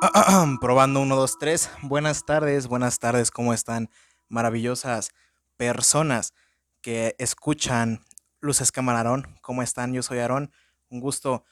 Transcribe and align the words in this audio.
Probando 0.60 1.00
1, 1.00 1.16
2, 1.16 1.38
3. 1.38 1.70
Buenas 1.82 2.26
tardes, 2.26 2.66
buenas 2.66 2.98
tardes, 2.98 3.30
¿cómo 3.30 3.54
están? 3.54 3.88
Maravillosas 4.28 5.12
personas 5.56 6.34
que 6.82 7.16
escuchan 7.18 8.04
Luces 8.40 8.72
Camarón. 8.72 9.38
¿Cómo 9.40 9.62
están? 9.62 9.94
Yo 9.94 10.02
soy 10.02 10.18
Aarón. 10.18 10.52
Un 10.90 11.00
gusto 11.00 11.44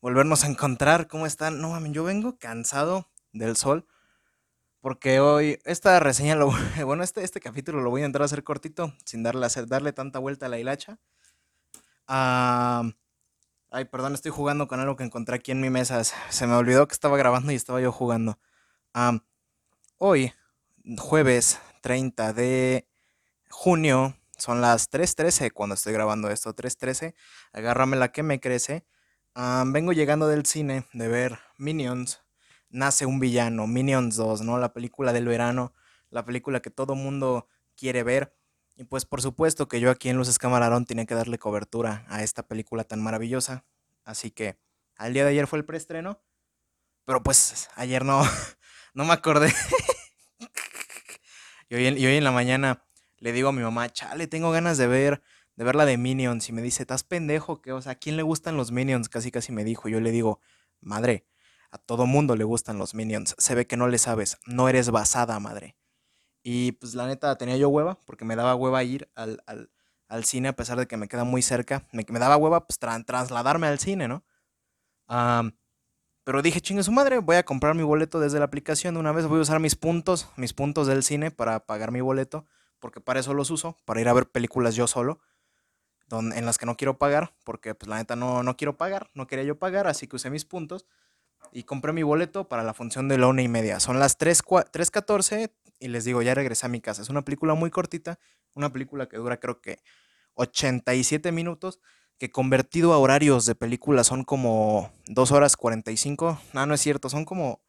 volvernos 0.00 0.44
a 0.44 0.46
encontrar. 0.46 1.08
¿Cómo 1.08 1.26
están? 1.26 1.60
No 1.60 1.70
mames, 1.70 1.90
yo 1.92 2.04
vengo 2.04 2.38
cansado 2.38 3.10
del 3.32 3.56
sol. 3.56 3.84
Porque 4.80 5.18
hoy, 5.18 5.58
esta 5.64 5.98
reseña, 5.98 6.36
lo, 6.36 6.52
bueno, 6.86 7.02
este, 7.02 7.24
este 7.24 7.40
capítulo 7.40 7.80
lo 7.80 7.90
voy 7.90 8.02
a 8.02 8.06
entrar 8.06 8.22
a 8.22 8.26
hacer 8.26 8.44
cortito, 8.44 8.94
sin 9.04 9.24
darle, 9.24 9.46
hacer, 9.46 9.66
darle 9.66 9.92
tanta 9.92 10.20
vuelta 10.20 10.46
a 10.46 10.48
la 10.48 10.60
hilacha. 10.60 11.00
Ah. 12.06 12.84
Ay, 13.74 13.86
perdón, 13.86 14.12
estoy 14.12 14.30
jugando 14.30 14.68
con 14.68 14.80
algo 14.80 14.96
que 14.96 15.04
encontré 15.04 15.36
aquí 15.36 15.50
en 15.50 15.62
mi 15.62 15.70
mesa. 15.70 16.04
Se 16.04 16.46
me 16.46 16.52
olvidó 16.52 16.86
que 16.86 16.92
estaba 16.92 17.16
grabando 17.16 17.52
y 17.52 17.54
estaba 17.54 17.80
yo 17.80 17.90
jugando. 17.90 18.38
hoy, 19.96 20.34
jueves 20.98 21.58
30 21.80 22.34
de 22.34 22.86
junio, 23.48 24.14
son 24.36 24.60
las 24.60 24.90
3.13 24.90 25.52
cuando 25.52 25.74
estoy 25.74 25.94
grabando 25.94 26.28
esto. 26.28 26.54
3.13, 26.54 27.14
agárrame 27.54 27.96
la 27.96 28.12
que 28.12 28.22
me 28.22 28.40
crece. 28.40 28.84
vengo 29.34 29.94
llegando 29.94 30.28
del 30.28 30.44
cine 30.44 30.86
de 30.92 31.08
ver 31.08 31.38
Minions. 31.56 32.20
Nace 32.68 33.06
un 33.06 33.20
villano, 33.20 33.66
Minions 33.66 34.16
2, 34.16 34.42
¿no? 34.42 34.58
La 34.58 34.74
película 34.74 35.14
del 35.14 35.26
verano, 35.26 35.72
la 36.10 36.26
película 36.26 36.60
que 36.60 36.68
todo 36.68 36.94
mundo 36.94 37.48
quiere 37.74 38.02
ver. 38.02 38.36
Y 38.82 38.84
pues 38.84 39.04
por 39.04 39.22
supuesto 39.22 39.68
que 39.68 39.78
yo 39.78 39.92
aquí 39.92 40.08
en 40.08 40.16
Luces 40.16 40.40
Camarón 40.40 40.86
tiene 40.86 41.06
que 41.06 41.14
darle 41.14 41.38
cobertura 41.38 42.04
a 42.08 42.24
esta 42.24 42.48
película 42.48 42.82
tan 42.82 43.00
maravillosa. 43.00 43.64
Así 44.02 44.32
que 44.32 44.58
al 44.96 45.14
día 45.14 45.22
de 45.22 45.30
ayer 45.30 45.46
fue 45.46 45.60
el 45.60 45.64
preestreno. 45.64 46.20
Pero 47.04 47.22
pues 47.22 47.68
ayer 47.76 48.04
no, 48.04 48.24
no 48.94 49.04
me 49.04 49.12
acordé. 49.12 49.54
y, 51.68 51.76
hoy 51.76 51.86
en, 51.86 52.24
la 52.24 52.32
mañana 52.32 52.84
le 53.18 53.30
digo 53.30 53.50
a 53.50 53.52
mi 53.52 53.62
mamá, 53.62 53.88
chale, 53.88 54.26
tengo 54.26 54.50
ganas 54.50 54.78
de 54.78 54.88
ver, 54.88 55.22
de 55.54 55.62
ver 55.62 55.76
la 55.76 55.84
de 55.84 55.96
Minions. 55.96 56.48
Y 56.48 56.52
me 56.52 56.60
dice, 56.60 56.82
¿estás 56.82 57.04
pendejo? 57.04 57.62
que 57.62 57.70
O 57.70 57.80
sea, 57.80 57.92
¿a 57.92 57.94
quién 57.94 58.16
le 58.16 58.24
gustan 58.24 58.56
los 58.56 58.72
Minions? 58.72 59.08
Casi 59.08 59.30
casi 59.30 59.52
me 59.52 59.62
dijo. 59.62 59.88
Yo 59.88 60.00
le 60.00 60.10
digo, 60.10 60.40
madre, 60.80 61.24
a 61.70 61.78
todo 61.78 62.06
mundo 62.06 62.34
le 62.34 62.42
gustan 62.42 62.78
los 62.78 62.96
Minions. 62.96 63.36
Se 63.38 63.54
ve 63.54 63.68
que 63.68 63.76
no 63.76 63.86
le 63.86 63.98
sabes. 63.98 64.38
No 64.44 64.68
eres 64.68 64.90
basada, 64.90 65.38
madre. 65.38 65.76
Y 66.42 66.72
pues 66.72 66.94
la 66.94 67.06
neta 67.06 67.36
tenía 67.36 67.56
yo 67.56 67.68
hueva, 67.68 67.98
porque 68.04 68.24
me 68.24 68.36
daba 68.36 68.54
hueva 68.54 68.82
ir 68.82 69.08
al, 69.14 69.42
al, 70.08 70.24
cine 70.24 70.48
a 70.48 70.56
pesar 70.56 70.78
de 70.78 70.86
que 70.86 70.96
me 70.96 71.08
queda 71.08 71.24
muy 71.24 71.42
cerca. 71.42 71.86
Me, 71.92 72.04
me 72.08 72.18
daba 72.18 72.36
hueva 72.36 72.66
pues 72.66 72.78
trasladarme 72.78 73.66
al 73.66 73.78
cine, 73.78 74.08
¿no? 74.08 74.24
pero 76.24 76.40
dije, 76.40 76.60
chingue 76.62 76.82
su 76.82 76.92
madre, 76.92 77.18
voy 77.18 77.36
a 77.36 77.44
comprar 77.44 77.74
mi 77.74 77.82
boleto 77.82 78.18
desde 78.18 78.38
la 78.38 78.46
aplicación 78.46 78.94
de 78.94 79.00
una 79.00 79.12
vez. 79.12 79.26
Voy 79.26 79.38
a 79.38 79.42
usar 79.42 79.60
mis 79.60 79.76
puntos, 79.76 80.28
mis 80.36 80.54
puntos 80.54 80.86
del 80.86 81.02
cine 81.02 81.30
para 81.30 81.66
pagar 81.66 81.90
mi 81.90 82.00
boleto, 82.00 82.46
porque 82.78 83.00
para 83.00 83.20
eso 83.20 83.34
los 83.34 83.50
uso, 83.50 83.76
para 83.84 84.00
ir 84.00 84.08
a 84.08 84.12
ver 84.14 84.30
películas 84.30 84.74
yo 84.74 84.86
solo, 84.86 85.20
donde, 86.06 86.38
en 86.38 86.46
las 86.46 86.56
que 86.58 86.64
no 86.66 86.76
quiero 86.76 86.96
pagar, 86.96 87.34
porque 87.44 87.74
pues 87.74 87.88
la 87.88 87.96
neta 87.96 88.16
no, 88.16 88.42
no 88.42 88.56
quiero 88.56 88.76
pagar, 88.76 89.10
no 89.14 89.26
quería 89.26 89.44
yo 89.44 89.58
pagar, 89.58 89.86
así 89.86 90.06
que 90.06 90.16
usé 90.16 90.30
mis 90.30 90.44
puntos 90.44 90.86
y 91.50 91.64
compré 91.64 91.92
mi 91.92 92.02
boleto 92.02 92.48
para 92.48 92.62
la 92.62 92.74
función 92.74 93.08
de 93.08 93.18
la 93.18 93.26
una 93.26 93.42
y 93.42 93.48
media. 93.48 93.80
Son 93.80 93.98
las 93.98 94.18
3.14 94.18 95.50
y 95.80 95.88
les 95.88 96.04
digo, 96.04 96.22
ya 96.22 96.34
regresé 96.34 96.66
a 96.66 96.68
mi 96.68 96.80
casa. 96.80 97.02
Es 97.02 97.08
una 97.08 97.22
película 97.22 97.54
muy 97.54 97.70
cortita, 97.70 98.18
una 98.54 98.72
película 98.72 99.08
que 99.08 99.16
dura 99.16 99.40
creo 99.40 99.60
que 99.60 99.80
87 100.34 101.32
minutos, 101.32 101.80
que 102.18 102.30
convertido 102.30 102.92
a 102.92 102.98
horarios 102.98 103.46
de 103.46 103.54
película 103.54 104.04
son 104.04 104.24
como 104.24 104.92
2 105.06 105.32
horas 105.32 105.56
45. 105.56 106.40
No, 106.52 106.66
no 106.66 106.74
es 106.74 106.80
cierto, 106.80 107.08
son 107.08 107.24
como... 107.24 107.60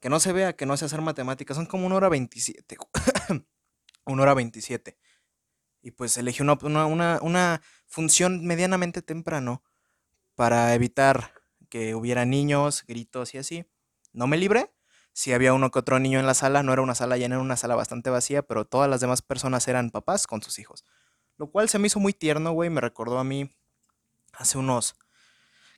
Que 0.00 0.10
no 0.10 0.20
se 0.20 0.32
vea, 0.32 0.54
que 0.54 0.66
no 0.66 0.76
sé 0.76 0.84
hacer 0.84 1.00
matemáticas, 1.00 1.56
son 1.56 1.66
como 1.66 1.86
1 1.86 1.96
hora 1.96 2.08
27. 2.08 2.76
1 4.04 4.22
hora 4.22 4.34
27. 4.34 4.96
Y 5.82 5.90
pues 5.90 6.16
elegí 6.16 6.42
una, 6.42 6.54
una, 6.62 7.18
una 7.20 7.62
función 7.86 8.46
medianamente 8.46 9.02
temprano 9.02 9.62
para 10.34 10.74
evitar 10.74 11.33
que 11.74 11.96
hubiera 11.96 12.24
niños, 12.24 12.84
gritos 12.86 13.34
y 13.34 13.38
así. 13.38 13.66
No 14.12 14.28
me 14.28 14.36
libré. 14.36 14.72
Si 15.12 15.32
había 15.32 15.52
uno 15.54 15.72
que 15.72 15.80
otro 15.80 15.98
niño 15.98 16.20
en 16.20 16.26
la 16.26 16.34
sala, 16.34 16.62
no 16.62 16.72
era 16.72 16.82
una 16.82 16.94
sala 16.94 17.16
llena, 17.16 17.34
era 17.34 17.42
una 17.42 17.56
sala 17.56 17.74
bastante 17.74 18.10
vacía, 18.10 18.42
pero 18.42 18.64
todas 18.64 18.88
las 18.88 19.00
demás 19.00 19.22
personas 19.22 19.66
eran 19.66 19.90
papás 19.90 20.28
con 20.28 20.40
sus 20.40 20.60
hijos. 20.60 20.84
Lo 21.36 21.48
cual 21.48 21.68
se 21.68 21.80
me 21.80 21.88
hizo 21.88 21.98
muy 21.98 22.12
tierno, 22.12 22.52
güey. 22.52 22.70
Me 22.70 22.80
recordó 22.80 23.18
a 23.18 23.24
mí 23.24 23.50
hace 24.34 24.56
unos, 24.56 24.94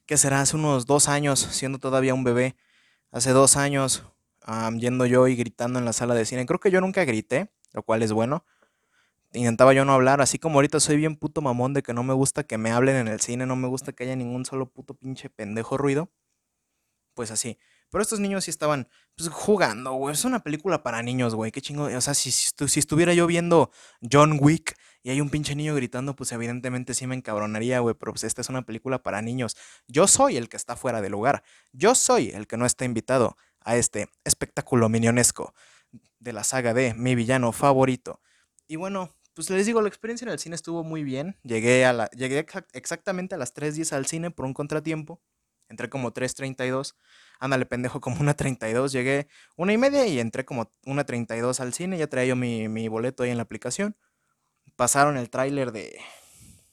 ¿qué 0.05 0.19
será? 0.19 0.43
Hace 0.43 0.56
unos 0.56 0.85
dos 0.85 1.09
años, 1.09 1.41
siendo 1.41 1.79
todavía 1.79 2.12
un 2.12 2.25
bebé. 2.25 2.56
Hace 3.11 3.31
dos 3.31 3.56
años, 3.56 4.05
yendo 4.77 5.06
yo 5.06 5.29
y 5.29 5.35
gritando 5.35 5.79
en 5.79 5.87
la 5.87 5.95
sala 5.95 6.15
de 6.15 6.27
cine. 6.27 6.45
Creo 6.45 6.61
que 6.61 6.71
yo 6.71 6.83
nunca 6.83 7.06
grité, 7.06 7.51
lo 7.73 7.83
cual 7.83 8.03
es 8.03 8.12
bueno 8.12 8.45
intentaba 9.32 9.72
yo 9.72 9.84
no 9.84 9.92
hablar, 9.92 10.20
así 10.20 10.38
como 10.38 10.56
ahorita 10.56 10.81
soy 10.81 10.97
bien 10.97 11.16
puto 11.16 11.41
mamón 11.41 11.75
de 11.75 11.82
que 11.82 11.92
no 11.92 12.03
me 12.03 12.14
gusta 12.14 12.44
que 12.44 12.59
me 12.59 12.70
hablen 12.70 12.97
en 12.97 13.09
el 13.09 13.20
cine, 13.20 13.47
no 13.47 13.56
me 13.56 13.69
gusta 13.69 13.92
que 13.92 14.04
haya 14.04 14.16
ningún 14.16 14.44
solo 14.44 14.70
puto 14.70 14.94
pinche 14.94 15.31
pendejo 15.31 15.76
ruido. 15.76 16.10
Pues 17.14 17.31
así. 17.31 17.59
Pero 17.91 18.03
estos 18.03 18.20
niños 18.20 18.44
sí 18.44 18.50
estaban 18.50 18.88
pues, 19.16 19.31
jugando, 19.31 19.92
güey. 19.94 20.12
Es 20.12 20.25
una 20.25 20.41
película 20.41 20.82
para 20.82 21.03
niños, 21.03 21.34
güey. 21.34 21.53
Qué 21.53 21.62
chingo. 21.62 21.84
O 21.84 22.00
sea, 22.00 22.14
si, 22.14 22.31
si, 22.31 22.78
estuviera 22.78 23.14
yo 23.14 23.26
viendo 23.26 23.70
John 24.10 24.38
Wick 24.41 24.76
y 25.03 25.10
hay 25.10 25.20
un 25.20 25.31
pinche 25.31 25.54
niño 25.54 25.75
gritando, 25.75 26.14
pues 26.14 26.32
evidentemente 26.32 26.94
sí 26.94 27.06
me 27.06 27.14
encabronaría, 27.14 27.78
güey. 27.78 27.94
Pero 27.94 28.12
pues 28.12 28.25
esta 28.25 28.43
es 28.43 28.48
una 28.48 28.62
película 28.62 29.03
para 29.03 29.22
niños. 29.22 29.56
Yo 29.87 30.08
soy 30.08 30.37
el 30.37 30.48
que 30.48 30.56
está 30.56 30.76
fuera 30.76 31.00
de 31.00 31.08
lugar. 31.08 31.43
Yo 31.72 31.94
soy 31.94 32.31
el 32.31 32.47
que 32.47 32.56
no 32.56 32.66
está 32.66 32.84
invitado 32.84 33.37
a 33.60 33.76
este 33.76 34.08
espectáculo 34.25 34.88
minionesco 34.88 35.54
de 36.19 36.32
la 36.32 36.44
saga 36.44 36.75
de 36.75 36.93
mi 36.94 37.14
villano 37.14 37.53
favorito. 37.53 38.20
Y 38.69 38.76
bueno, 38.76 39.16
pues 39.37 39.51
les 39.51 39.67
digo, 39.67 39.83
la 39.83 39.89
experiencia 39.89 40.25
en 40.25 40.33
el 40.33 40.39
cine 40.39 40.57
estuvo 40.57 40.83
muy 40.83 41.05
bien. 41.05 41.37
Llegué, 41.43 41.85
a 41.85 42.09
llegué 42.13 42.47
exactamente 42.73 43.35
a 43.35 43.39
las 43.39 43.55
3.10 43.55 43.93
al 43.93 44.07
cine 44.07 44.31
por 44.31 44.47
un 44.47 44.55
contratiempo. 44.55 45.21
Entré 45.69 45.91
como 45.91 46.15
3.32. 46.15 46.95
Ándale, 47.39 47.67
pendejo, 47.67 48.01
como 48.01 48.19
una 48.19 48.33
32. 48.33 48.93
Llegué 48.93 49.29
una 49.55 49.75
y 49.75 49.77
media 49.77 50.07
y 50.07 50.21
entré 50.21 50.47
como 50.47 50.73
una 50.87 51.05
32 51.05 51.61
al 51.61 51.75
cine. 51.75 51.99
Ya 51.99 52.07
traía 52.07 52.29
yo 52.29 52.37
mi, 52.37 52.71
mi 52.71 52.89
boleto 52.89 53.25
ahí 53.25 53.31
en 53.31 53.37
la 53.37 53.43
aplicación. 53.43 53.95
Pasaron 54.75 55.19
el 55.19 55.29
tráiler 55.29 55.71
de, 55.71 56.01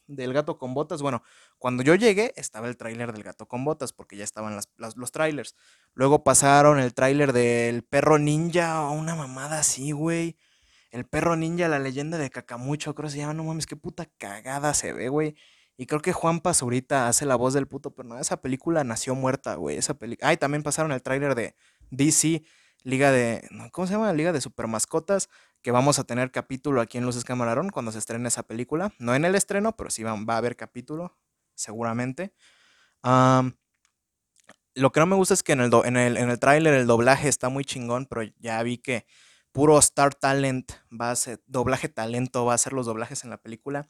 del 0.08 0.32
gato 0.32 0.58
con 0.58 0.74
botas. 0.74 1.02
Bueno, 1.02 1.22
cuando 1.58 1.84
yo 1.84 1.96
llegué 1.96 2.32
estaba 2.38 2.70
el 2.70 2.78
tráiler 2.78 3.12
del 3.12 3.24
gato 3.24 3.46
con 3.46 3.66
botas 3.66 3.92
porque 3.92 4.16
ya 4.16 4.24
estaban 4.24 4.56
las, 4.56 4.96
los 4.96 5.12
trailers. 5.12 5.54
Luego 5.96 6.24
pasaron 6.24 6.80
el 6.80 6.94
tráiler 6.94 7.34
del 7.34 7.84
perro 7.84 8.20
ninja 8.20 8.84
o 8.84 8.94
una 8.94 9.16
mamada 9.16 9.60
así, 9.60 9.92
güey. 9.92 10.38
El 10.94 11.06
perro 11.06 11.36
ninja, 11.36 11.68
la 11.68 11.80
leyenda 11.80 12.20
de 12.20 12.30
Cacamucho, 12.30 12.94
creo 12.94 13.08
que 13.08 13.14
se 13.14 13.18
llama, 13.18 13.34
no 13.34 13.44
mames, 13.44 13.66
qué 13.66 13.76
puta 13.76 14.06
cagada 14.20 14.76
se 14.76 14.94
ve, 14.94 15.10
güey. 15.10 15.36
Y 15.76 15.88
creo 15.88 16.02
que 16.02 16.14
Juan 16.14 16.40
Pazurita 16.40 17.08
hace 17.08 17.26
la 17.26 17.36
voz 17.36 17.56
del 17.56 17.68
puto, 17.68 17.96
pero 17.96 18.08
no, 18.08 18.20
esa 18.20 18.40
película 18.42 18.84
nació 18.84 19.16
muerta, 19.16 19.56
güey. 19.56 19.76
Esa 19.76 19.96
película. 19.96 20.30
Ay, 20.30 20.38
también 20.38 20.62
pasaron 20.62 20.92
el 20.92 21.02
tráiler 21.02 21.34
de 21.34 21.56
DC, 21.90 22.44
Liga 22.84 23.12
de. 23.12 23.50
¿Cómo 23.72 23.88
se 23.88 23.94
llama? 23.94 24.14
Liga 24.14 24.32
de 24.34 24.40
Super 24.40 24.68
Mascotas. 24.68 25.30
Que 25.64 25.72
vamos 25.72 25.98
a 25.98 26.04
tener 26.04 26.30
capítulo 26.30 26.80
aquí 26.80 27.00
en 27.00 27.06
Luces 27.06 27.24
Camarón 27.24 27.70
cuando 27.72 27.92
se 27.92 27.98
estrene 27.98 28.28
esa 28.28 28.44
película. 28.44 28.94
No 29.00 29.16
en 29.16 29.26
el 29.26 29.34
estreno, 29.34 29.76
pero 29.76 29.90
sí 29.90 30.04
va, 30.04 30.12
a 30.12 30.38
haber 30.38 30.56
capítulo, 30.56 31.18
seguramente. 31.56 32.36
lo 34.76 34.92
que 34.92 35.00
no 35.00 35.06
me 35.08 35.16
gusta 35.16 35.34
es 35.34 35.42
que 35.42 35.54
en 35.54 35.62
el, 35.62 35.72
en 35.86 35.98
el, 35.98 36.18
en 36.18 36.30
el 36.30 36.38
tráiler 36.38 36.76
el 36.76 36.86
doblaje 36.86 37.30
está 37.30 37.50
muy 37.50 37.66
chingón, 37.66 38.06
pero 38.06 38.22
ya 38.38 38.62
vi 38.62 38.78
que 38.78 39.08
puro 39.54 39.78
Star 39.80 40.16
Talent 40.16 40.74
va 40.92 41.12
a 41.12 41.16
ser, 41.16 41.42
doblaje 41.46 41.88
talento 41.88 42.44
va 42.44 42.56
a 42.56 42.58
ser 42.58 42.74
los 42.74 42.88
doblajes 42.88 43.24
en 43.24 43.30
la 43.30 43.38
película. 43.38 43.88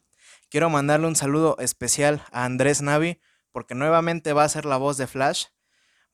Quiero 0.50 0.70
mandarle 0.70 1.08
un 1.08 1.16
saludo 1.16 1.56
especial 1.58 2.22
a 2.30 2.44
Andrés 2.44 2.82
Navi, 2.82 3.18
porque 3.50 3.74
nuevamente 3.74 4.32
va 4.32 4.44
a 4.44 4.48
ser 4.48 4.66
la 4.66 4.76
voz 4.76 4.98
de 4.98 5.06
Flash, 5.06 5.46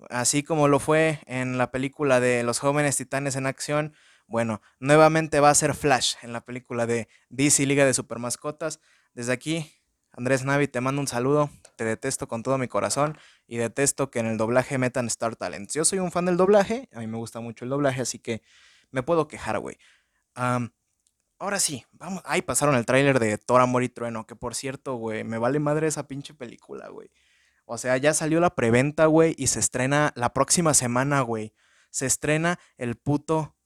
así 0.08 0.42
como 0.42 0.68
lo 0.68 0.78
fue 0.78 1.20
en 1.26 1.58
la 1.58 1.70
película 1.70 2.20
de 2.20 2.42
Los 2.44 2.60
jóvenes 2.60 2.96
titanes 2.96 3.36
en 3.36 3.46
acción. 3.46 3.92
Bueno, 4.26 4.62
nuevamente 4.78 5.40
va 5.40 5.50
a 5.50 5.54
ser 5.54 5.74
Flash 5.74 6.14
en 6.22 6.32
la 6.32 6.42
película 6.42 6.86
de 6.86 7.08
DC 7.30 7.66
Liga 7.66 7.84
de 7.84 7.92
Supermascotas. 7.92 8.80
Desde 9.14 9.32
aquí, 9.32 9.72
Andrés 10.12 10.44
Navi, 10.44 10.68
te 10.68 10.80
mando 10.80 11.00
un 11.00 11.08
saludo. 11.08 11.50
Te 11.76 11.84
detesto 11.84 12.28
con 12.28 12.44
todo 12.44 12.56
mi 12.56 12.68
corazón 12.68 13.18
y 13.48 13.56
detesto 13.56 14.10
que 14.10 14.20
en 14.20 14.26
el 14.26 14.36
doblaje 14.36 14.78
metan 14.78 15.08
Star 15.08 15.34
Talent. 15.34 15.72
Yo 15.72 15.84
soy 15.84 15.98
un 15.98 16.12
fan 16.12 16.26
del 16.26 16.36
doblaje, 16.36 16.88
a 16.92 17.00
mí 17.00 17.08
me 17.08 17.16
gusta 17.16 17.40
mucho 17.40 17.64
el 17.64 17.70
doblaje, 17.70 18.02
así 18.02 18.20
que 18.20 18.42
me 18.90 19.02
puedo 19.02 19.28
quejar, 19.28 19.58
güey. 19.58 19.76
ahora 21.38 21.60
sí, 21.60 21.84
vamos. 21.92 22.22
Ay, 22.24 22.42
pasaron 22.42 22.74
el 22.76 22.86
tráiler 22.86 23.18
de 23.18 23.38
Thor, 23.38 23.60
Amor 23.60 23.82
y 23.82 23.88
Trueno, 23.88 24.26
que 24.26 24.36
por 24.36 24.54
cierto, 24.54 24.94
güey, 24.94 25.24
me 25.24 25.38
vale 25.38 25.58
madre 25.58 25.86
esa 25.86 26.06
pinche 26.06 26.34
película, 26.34 26.88
güey. 26.88 27.10
O 27.64 27.78
sea, 27.78 27.96
ya 27.96 28.14
salió 28.14 28.40
la 28.40 28.54
preventa, 28.54 29.06
güey, 29.06 29.34
y 29.38 29.46
se 29.46 29.60
estrena 29.60 30.12
la 30.16 30.32
próxima 30.32 30.74
semana, 30.74 31.20
güey. 31.20 31.54
Se 31.90 32.06
estrena 32.06 32.58
el 32.76 32.96
puto 32.96 33.56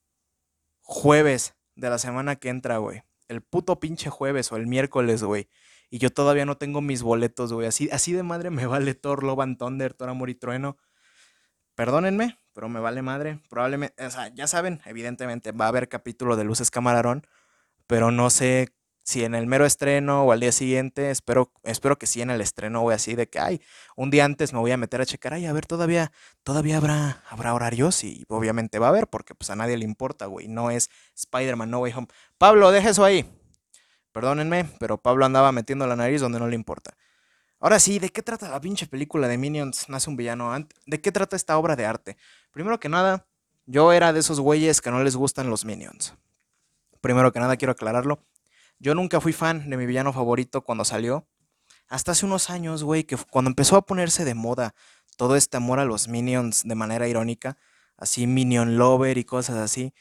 jueves 0.81 1.55
de 1.75 1.89
la 1.89 1.97
semana 1.97 2.35
que 2.35 2.49
entra, 2.49 2.77
güey. 2.77 3.03
El 3.27 3.41
puto 3.41 3.79
pinche 3.79 4.09
jueves 4.09 4.51
o 4.51 4.57
el 4.57 4.67
miércoles, 4.67 5.23
güey. 5.23 5.49
Y 5.89 5.97
yo 5.97 6.11
todavía 6.11 6.45
no 6.45 6.57
tengo 6.57 6.81
mis 6.81 7.01
boletos, 7.01 7.51
güey. 7.51 7.67
Así, 7.67 7.89
así 7.91 8.13
de 8.13 8.23
madre 8.23 8.49
me 8.51 8.65
vale 8.67 8.93
Thor, 8.93 9.23
Love 9.23 9.39
and 9.41 9.57
Thunder, 9.57 9.93
Thor, 9.93 10.09
Amor 10.09 10.29
y 10.29 10.35
Trueno. 10.35 10.77
Perdónenme, 11.75 12.37
pero 12.55 12.69
me 12.69 12.79
vale 12.79 13.01
madre. 13.03 13.39
Probablemente, 13.49 14.03
o 14.03 14.09
sea, 14.09 14.33
ya 14.33 14.47
saben, 14.47 14.81
evidentemente 14.85 15.51
va 15.51 15.65
a 15.65 15.67
haber 15.67 15.89
capítulo 15.89 16.37
de 16.37 16.45
Luces 16.45 16.71
Camarón, 16.71 17.27
pero 17.85 18.09
no 18.11 18.29
sé 18.31 18.73
si 19.03 19.23
en 19.23 19.35
el 19.35 19.45
mero 19.45 19.65
estreno 19.65 20.23
o 20.23 20.31
al 20.31 20.39
día 20.39 20.53
siguiente, 20.53 21.11
espero, 21.11 21.51
espero 21.63 21.99
que 21.99 22.07
sí 22.07 22.21
en 22.21 22.31
el 22.31 22.41
estreno, 22.41 22.81
güey, 22.81 22.95
así 22.95 23.13
de 23.13 23.27
que, 23.27 23.39
ay, 23.39 23.61
un 23.95 24.09
día 24.09 24.25
antes 24.25 24.53
me 24.53 24.59
voy 24.59 24.71
a 24.71 24.77
meter 24.77 25.01
a 25.01 25.05
checar, 25.05 25.33
ay, 25.33 25.45
a 25.45 25.53
ver, 25.53 25.67
todavía, 25.67 26.11
todavía 26.43 26.77
habrá, 26.77 27.21
habrá 27.29 27.53
horarios 27.53 28.03
y 28.03 28.25
obviamente 28.29 28.79
va 28.79 28.87
a 28.87 28.89
haber, 28.89 29.07
porque 29.07 29.35
pues 29.35 29.51
a 29.51 29.55
nadie 29.55 29.77
le 29.77 29.85
importa, 29.85 30.25
güey, 30.25 30.47
no 30.47 30.71
es 30.71 30.89
Spider-Man 31.13 31.69
No 31.69 31.79
Way 31.79 31.93
Home. 31.93 32.07
Pablo, 32.39 32.71
deja 32.71 32.89
eso 32.89 33.03
ahí. 33.03 33.29
Perdónenme, 34.13 34.63
pero 34.79 34.97
Pablo 34.97 35.25
andaba 35.25 35.51
metiendo 35.51 35.85
la 35.87 35.97
nariz 35.97 36.21
donde 36.21 36.39
no 36.39 36.47
le 36.47 36.55
importa. 36.55 36.95
Ahora 37.65 37.79
sí, 37.79 37.97
¿de 37.97 38.09
qué 38.11 38.21
trata 38.21 38.47
la 38.47 38.61
pinche 38.61 38.85
película 38.85 39.27
de 39.27 39.39
Minions 39.39 39.89
Nace 39.89 40.07
un 40.07 40.15
villano? 40.15 40.55
¿De 40.85 41.01
qué 41.01 41.11
trata 41.11 41.35
esta 41.35 41.57
obra 41.57 41.75
de 41.75 41.83
arte? 41.83 42.15
Primero 42.51 42.79
que 42.79 42.89
nada, 42.89 43.25
yo 43.65 43.91
era 43.91 44.13
de 44.13 44.19
esos 44.19 44.39
güeyes 44.39 44.81
que 44.81 44.91
no 44.91 45.03
les 45.03 45.15
gustan 45.15 45.49
los 45.49 45.65
Minions. 45.65 46.13
Primero 47.01 47.31
que 47.31 47.39
nada 47.39 47.57
quiero 47.57 47.71
aclararlo. 47.71 48.19
Yo 48.77 48.93
nunca 48.93 49.19
fui 49.19 49.33
fan 49.33 49.67
de 49.67 49.77
mi 49.77 49.87
villano 49.87 50.13
favorito 50.13 50.61
cuando 50.61 50.85
salió. 50.85 51.27
Hasta 51.87 52.11
hace 52.11 52.27
unos 52.27 52.51
años, 52.51 52.83
güey, 52.83 53.03
que 53.03 53.17
cuando 53.31 53.49
empezó 53.49 53.77
a 53.77 53.81
ponerse 53.87 54.25
de 54.25 54.35
moda 54.35 54.75
todo 55.17 55.35
este 55.35 55.57
amor 55.57 55.79
a 55.79 55.85
los 55.85 56.07
Minions 56.07 56.61
de 56.65 56.75
manera 56.75 57.07
irónica, 57.07 57.57
así 57.97 58.27
Minion 58.27 58.77
Lover 58.77 59.17
y 59.17 59.23
cosas 59.23 59.55
así, 59.55 59.91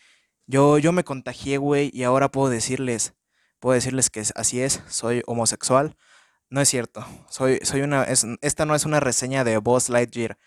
yo, 0.47 0.77
yo 0.77 0.93
me 0.93 1.03
contagié, 1.03 1.57
güey, 1.57 1.91
y 1.95 2.03
ahora 2.03 2.31
puedo 2.31 2.51
decirles, 2.51 3.15
puedo 3.59 3.73
decirles 3.73 4.11
que 4.11 4.23
así 4.35 4.61
es, 4.61 4.83
soy 4.87 5.23
homosexual. 5.25 5.97
No 6.55 6.61
es 6.61 6.69
cierto, 6.69 7.05
soy, 7.29 7.59
soy 7.65 7.81
una, 7.81 8.05
esta 8.05 8.65
no 8.65 8.77
es 8.77 8.85
una 8.85 9.01
reseña 9.01 9.43
de 9.43 9.59
Boss 9.59 9.89
Lightyear. 9.89 10.39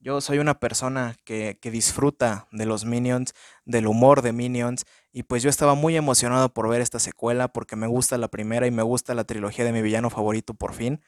Yo 0.00 0.20
soy 0.20 0.38
una 0.38 0.58
persona 0.58 1.16
que, 1.22 1.56
disfruta 1.62 2.48
de 2.50 2.66
los 2.66 2.84
Minions, 2.84 3.32
del 3.64 3.86
humor 3.86 4.22
de 4.22 4.32
Minions, 4.32 4.84
y 5.12 5.22
pues 5.22 5.44
yo 5.44 5.50
estaba 5.50 5.76
muy 5.76 5.96
emocionado 5.96 6.52
por 6.52 6.68
ver 6.68 6.80
esta 6.80 6.98
secuela 6.98 7.46
porque 7.46 7.76
me 7.76 7.86
gusta 7.86 8.18
la 8.18 8.26
primera 8.26 8.66
y 8.66 8.72
me 8.72 8.82
gusta 8.82 9.14
la 9.14 9.22
trilogía 9.22 9.64
de 9.64 9.70
mi 9.70 9.82
villano 9.82 10.10
favorito 10.10 10.52
por 10.52 10.74
fin. 10.74 11.00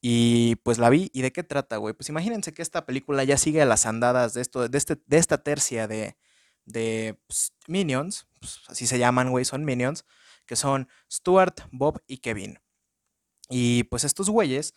Y 0.00 0.56
pues 0.64 0.78
la 0.78 0.90
vi. 0.90 1.08
¿Y 1.14 1.22
de 1.22 1.30
qué 1.32 1.44
trata, 1.44 1.76
güey? 1.76 1.94
Pues 1.94 2.08
imagínense 2.08 2.52
que 2.52 2.62
esta 2.62 2.86
película 2.86 3.22
ya 3.22 3.38
sigue 3.38 3.64
las 3.64 3.86
andadas 3.86 4.34
de, 4.34 4.40
esto, 4.40 4.68
de, 4.68 4.76
este, 4.76 4.96
de 5.06 5.18
esta 5.18 5.44
tercia 5.44 5.86
de, 5.86 6.16
de 6.64 7.20
pues, 7.28 7.54
Minions, 7.68 8.26
pues, 8.40 8.58
así 8.66 8.88
se 8.88 8.98
llaman, 8.98 9.30
güey, 9.30 9.44
son 9.44 9.64
Minions, 9.64 10.06
que 10.44 10.56
son 10.56 10.88
Stuart, 11.08 11.60
Bob 11.70 12.02
y 12.08 12.18
Kevin. 12.18 12.58
Y 13.54 13.84
pues 13.84 14.04
estos 14.04 14.30
güeyes 14.30 14.72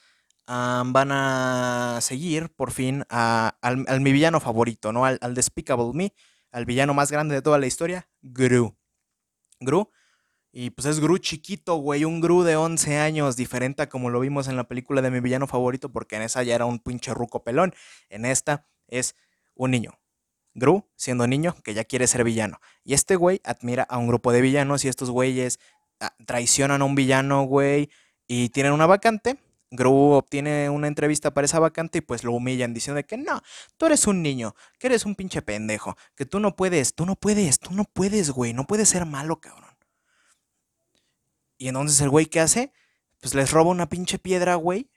van 0.47 1.11
a 1.11 1.97
seguir 2.01 2.49
por 2.49 2.71
fin 2.71 3.05
al, 3.09 4.01
mi 4.01 4.11
villano 4.11 4.41
favorito, 4.41 4.91
¿no? 4.91 5.05
Al, 5.05 5.17
al, 5.21 5.33
Despicable 5.33 5.93
Me, 5.93 6.13
al 6.51 6.65
villano 6.65 6.93
más 6.93 7.09
grande 7.09 7.35
de 7.35 7.41
toda 7.41 7.57
la 7.57 7.67
historia, 7.67 8.09
Gru. 8.21 8.75
Gru. 9.61 9.89
Y 10.51 10.71
pues 10.71 10.87
es 10.87 10.99
Gru 10.99 11.17
chiquito, 11.19 11.75
güey, 11.75 12.03
un 12.03 12.19
Gru 12.19 12.43
de 12.43 12.57
11 12.57 12.97
años, 12.97 13.37
diferente 13.37 13.81
a 13.81 13.89
como 13.89 14.09
lo 14.09 14.19
vimos 14.19 14.49
en 14.49 14.57
la 14.57 14.65
película 14.65 15.01
de 15.01 15.09
mi 15.09 15.21
villano 15.21 15.47
favorito, 15.47 15.89
porque 15.91 16.17
en 16.17 16.23
esa 16.23 16.43
ya 16.43 16.55
era 16.55 16.65
un 16.65 16.79
pinche 16.79 17.13
ruco 17.13 17.45
pelón. 17.45 17.73
En 18.09 18.25
esta 18.25 18.67
es 18.87 19.15
un 19.53 19.71
niño. 19.71 19.99
Gru, 20.53 20.85
siendo 20.97 21.27
niño, 21.27 21.55
que 21.63 21.73
ya 21.73 21.85
quiere 21.85 22.07
ser 22.07 22.25
villano. 22.25 22.59
Y 22.83 22.93
este 22.93 23.15
güey 23.15 23.39
admira 23.45 23.83
a 23.83 23.97
un 23.97 24.07
grupo 24.07 24.33
de 24.33 24.41
villanos 24.41 24.83
y 24.83 24.89
estos 24.89 25.11
güeyes 25.11 25.59
ah, 26.01 26.13
traicionan 26.25 26.81
a 26.81 26.85
un 26.85 26.95
villano, 26.95 27.43
güey, 27.43 27.89
y 28.27 28.49
tienen 28.49 28.73
una 28.73 28.85
vacante 28.85 29.37
Gru 29.75 30.11
obtiene 30.13 30.69
una 30.69 30.87
entrevista 30.87 31.33
para 31.33 31.45
esa 31.45 31.59
vacante 31.59 31.99
y 31.99 32.01
pues 32.01 32.23
lo 32.23 32.31
humillan 32.31 32.73
diciendo 32.73 33.01
que 33.05 33.17
no, 33.17 33.41
tú 33.77 33.85
eres 33.85 34.07
un 34.07 34.21
niño, 34.21 34.55
que 34.79 34.87
eres 34.87 35.05
un 35.05 35.15
pinche 35.15 35.41
pendejo, 35.41 35.97
que 36.15 36.25
tú 36.25 36.39
no 36.39 36.55
puedes, 36.55 36.95
tú 36.95 37.05
no 37.05 37.15
puedes, 37.15 37.59
tú 37.59 37.73
no 37.73 37.85
puedes, 37.85 38.31
güey, 38.31 38.53
no 38.53 38.65
puedes 38.67 38.89
ser 38.89 39.05
malo, 39.05 39.39
cabrón. 39.39 39.75
Y 41.57 41.67
entonces 41.67 41.99
el 42.01 42.09
güey, 42.09 42.25
¿qué 42.25 42.41
hace? 42.41 42.73
Pues 43.21 43.33
les 43.33 43.51
roba 43.51 43.71
una 43.71 43.87
pinche 43.87 44.19
piedra, 44.19 44.55
güey, 44.55 44.89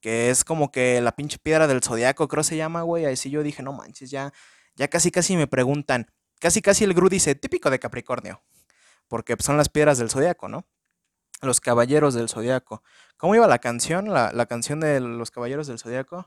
que 0.00 0.30
es 0.30 0.44
como 0.44 0.70
que 0.72 1.00
la 1.00 1.16
pinche 1.16 1.38
piedra 1.38 1.66
del 1.66 1.82
zodiaco, 1.82 2.28
creo 2.28 2.42
se 2.42 2.56
llama, 2.56 2.82
güey. 2.82 3.06
Ahí 3.06 3.16
sí 3.16 3.30
yo 3.30 3.42
dije, 3.42 3.62
no 3.62 3.72
manches, 3.72 4.10
ya, 4.10 4.32
ya 4.76 4.88
casi 4.88 5.10
casi 5.10 5.36
me 5.36 5.46
preguntan, 5.46 6.10
casi 6.40 6.62
casi 6.62 6.84
el 6.84 6.94
Gru 6.94 7.08
dice, 7.08 7.34
típico 7.34 7.70
de 7.70 7.78
Capricornio, 7.78 8.42
porque 9.08 9.36
son 9.40 9.56
las 9.56 9.68
piedras 9.68 9.98
del 9.98 10.10
zodiaco, 10.10 10.48
¿no? 10.48 10.66
Los 11.44 11.60
Caballeros 11.60 12.14
del 12.14 12.28
Zodiaco. 12.28 12.82
¿Cómo 13.16 13.34
iba 13.34 13.46
la 13.46 13.58
canción? 13.58 14.12
La, 14.12 14.46
canción 14.46 14.80
de 14.80 15.00
Los 15.00 15.30
Caballeros 15.30 15.66
del 15.66 15.78
Zodiaco. 15.78 16.26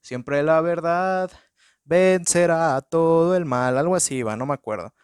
Siempre 0.00 0.42
la 0.42 0.60
verdad 0.60 1.30
vencerá 1.84 2.80
todo 2.82 3.36
el 3.36 3.44
mal. 3.44 3.78
Algo 3.78 3.96
así 3.96 4.16
iba, 4.16 4.36
no 4.36 4.46
me 4.46 4.54
acuerdo. 4.54 4.94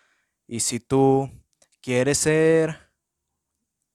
Y 0.47 0.61
si 0.61 0.81
tú 0.81 1.31
quieres 1.81 2.19
ser... 2.19 2.91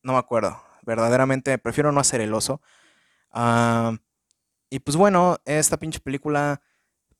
No 0.03 0.13
me 0.13 0.19
acuerdo. 0.19 0.61
Verdaderamente 0.83 1.57
prefiero 1.57 1.91
no 1.91 1.99
hacer 1.99 2.21
el 2.21 2.33
oso. 2.33 2.61
Ah, 3.31 3.97
y 4.69 4.79
pues 4.79 4.97
bueno, 4.97 5.37
esta 5.45 5.77
pinche 5.77 5.99
película, 5.99 6.61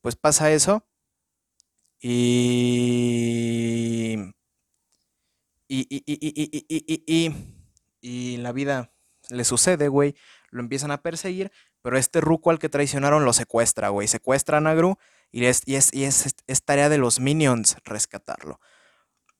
pues 0.00 0.16
pasa 0.16 0.50
eso. 0.50 0.84
Y... 2.00 2.78
Y, 5.70 5.86
y, 5.90 6.02
y, 6.06 6.18
y, 6.22 6.66
y, 6.68 7.04
y, 7.06 7.26
y 7.26 7.57
la 8.02 8.52
vida 8.52 8.92
le 9.30 9.44
sucede, 9.44 9.88
güey. 9.88 10.14
Lo 10.50 10.60
empiezan 10.60 10.90
a 10.90 11.02
perseguir, 11.02 11.52
pero 11.82 11.98
este 11.98 12.20
ruco 12.20 12.50
al 12.50 12.58
que 12.58 12.68
traicionaron 12.68 13.24
lo 13.24 13.32
secuestra, 13.32 13.88
güey. 13.90 14.08
Secuestran 14.08 14.66
a 14.66 14.74
Gru 14.74 14.96
y 15.30 15.44
es, 15.44 15.62
y 15.66 15.76
es, 15.76 15.92
y 15.92 16.04
es, 16.04 16.34
es 16.46 16.64
tarea 16.64 16.88
de 16.88 16.98
los 16.98 17.20
minions 17.20 17.76
rescatarlo. 17.84 18.60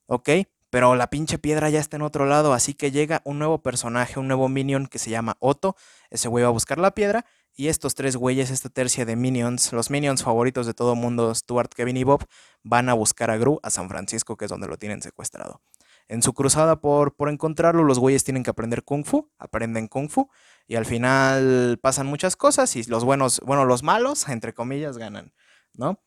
¿Ok? 0.06 0.28
Pero 0.70 0.94
la 0.96 1.08
pinche 1.08 1.38
piedra 1.38 1.70
ya 1.70 1.81
está 1.81 1.96
en 1.96 2.02
otro 2.02 2.26
lado, 2.26 2.52
así 2.52 2.75
que 2.75 2.90
llega 2.90 3.22
un 3.25 3.38
nuevo 3.38 3.62
personaje, 3.62 4.20
un 4.20 4.28
nuevo 4.28 4.49
minion 4.50 4.87
que 4.87 4.99
se 4.99 5.10
llama 5.10 5.37
Otto. 5.40 5.76
Ese 6.10 6.28
güey 6.28 6.43
va 6.43 6.49
a 6.49 6.52
buscar 6.52 6.78
la 6.78 6.94
piedra 6.94 7.25
y 7.55 7.69
estos 7.69 7.94
tres 7.94 8.16
güeyes, 8.16 8.50
esta 8.50 8.69
tercia 8.69 9.06
de 9.06 9.16
minions, 9.16 9.72
los 9.72 9.90
minions 9.90 10.22
favoritos 10.22 10.66
de 10.66 10.75
todo 10.75 10.94
mundo, 10.94 11.34
Stuart, 11.34 11.72
Kevin 11.75 11.96
y 11.96 12.05
Bob, 12.05 12.25
van 12.62 12.88
a 12.88 12.94
buscar 12.94 13.31
a 13.31 13.37
Gru 13.38 13.58
a 13.62 13.70
San 13.70 13.88
Francisco, 13.88 14.37
que 14.37 14.44
es 14.44 14.50
donde 14.50 14.69
lo 14.69 14.76
tienen 14.76 15.00
secuestrado. 15.00 15.60
En 16.08 16.22
su 16.22 16.32
cruzada 16.32 16.81
por, 16.81 17.14
por 17.14 17.28
encontrarlo, 17.28 17.84
los 17.84 17.99
güeyes 17.99 18.25
tienen 18.25 18.43
que 18.43 18.50
aprender 18.50 18.82
kung 18.82 19.05
fu, 19.05 19.31
aprenden 19.38 19.88
kung 19.88 20.08
fu, 20.08 20.31
y 20.66 20.76
al 20.76 20.87
final 20.87 21.78
pasan 21.82 22.06
muchas 22.06 22.34
cosas 22.34 22.75
y 22.76 22.84
los 22.84 23.05
buenos, 23.05 23.40
bueno, 23.44 23.65
los 23.65 23.82
malos, 23.82 24.29
entre 24.29 24.55
comillas, 24.55 24.98
ganan, 24.98 25.32
¿no? 25.74 26.00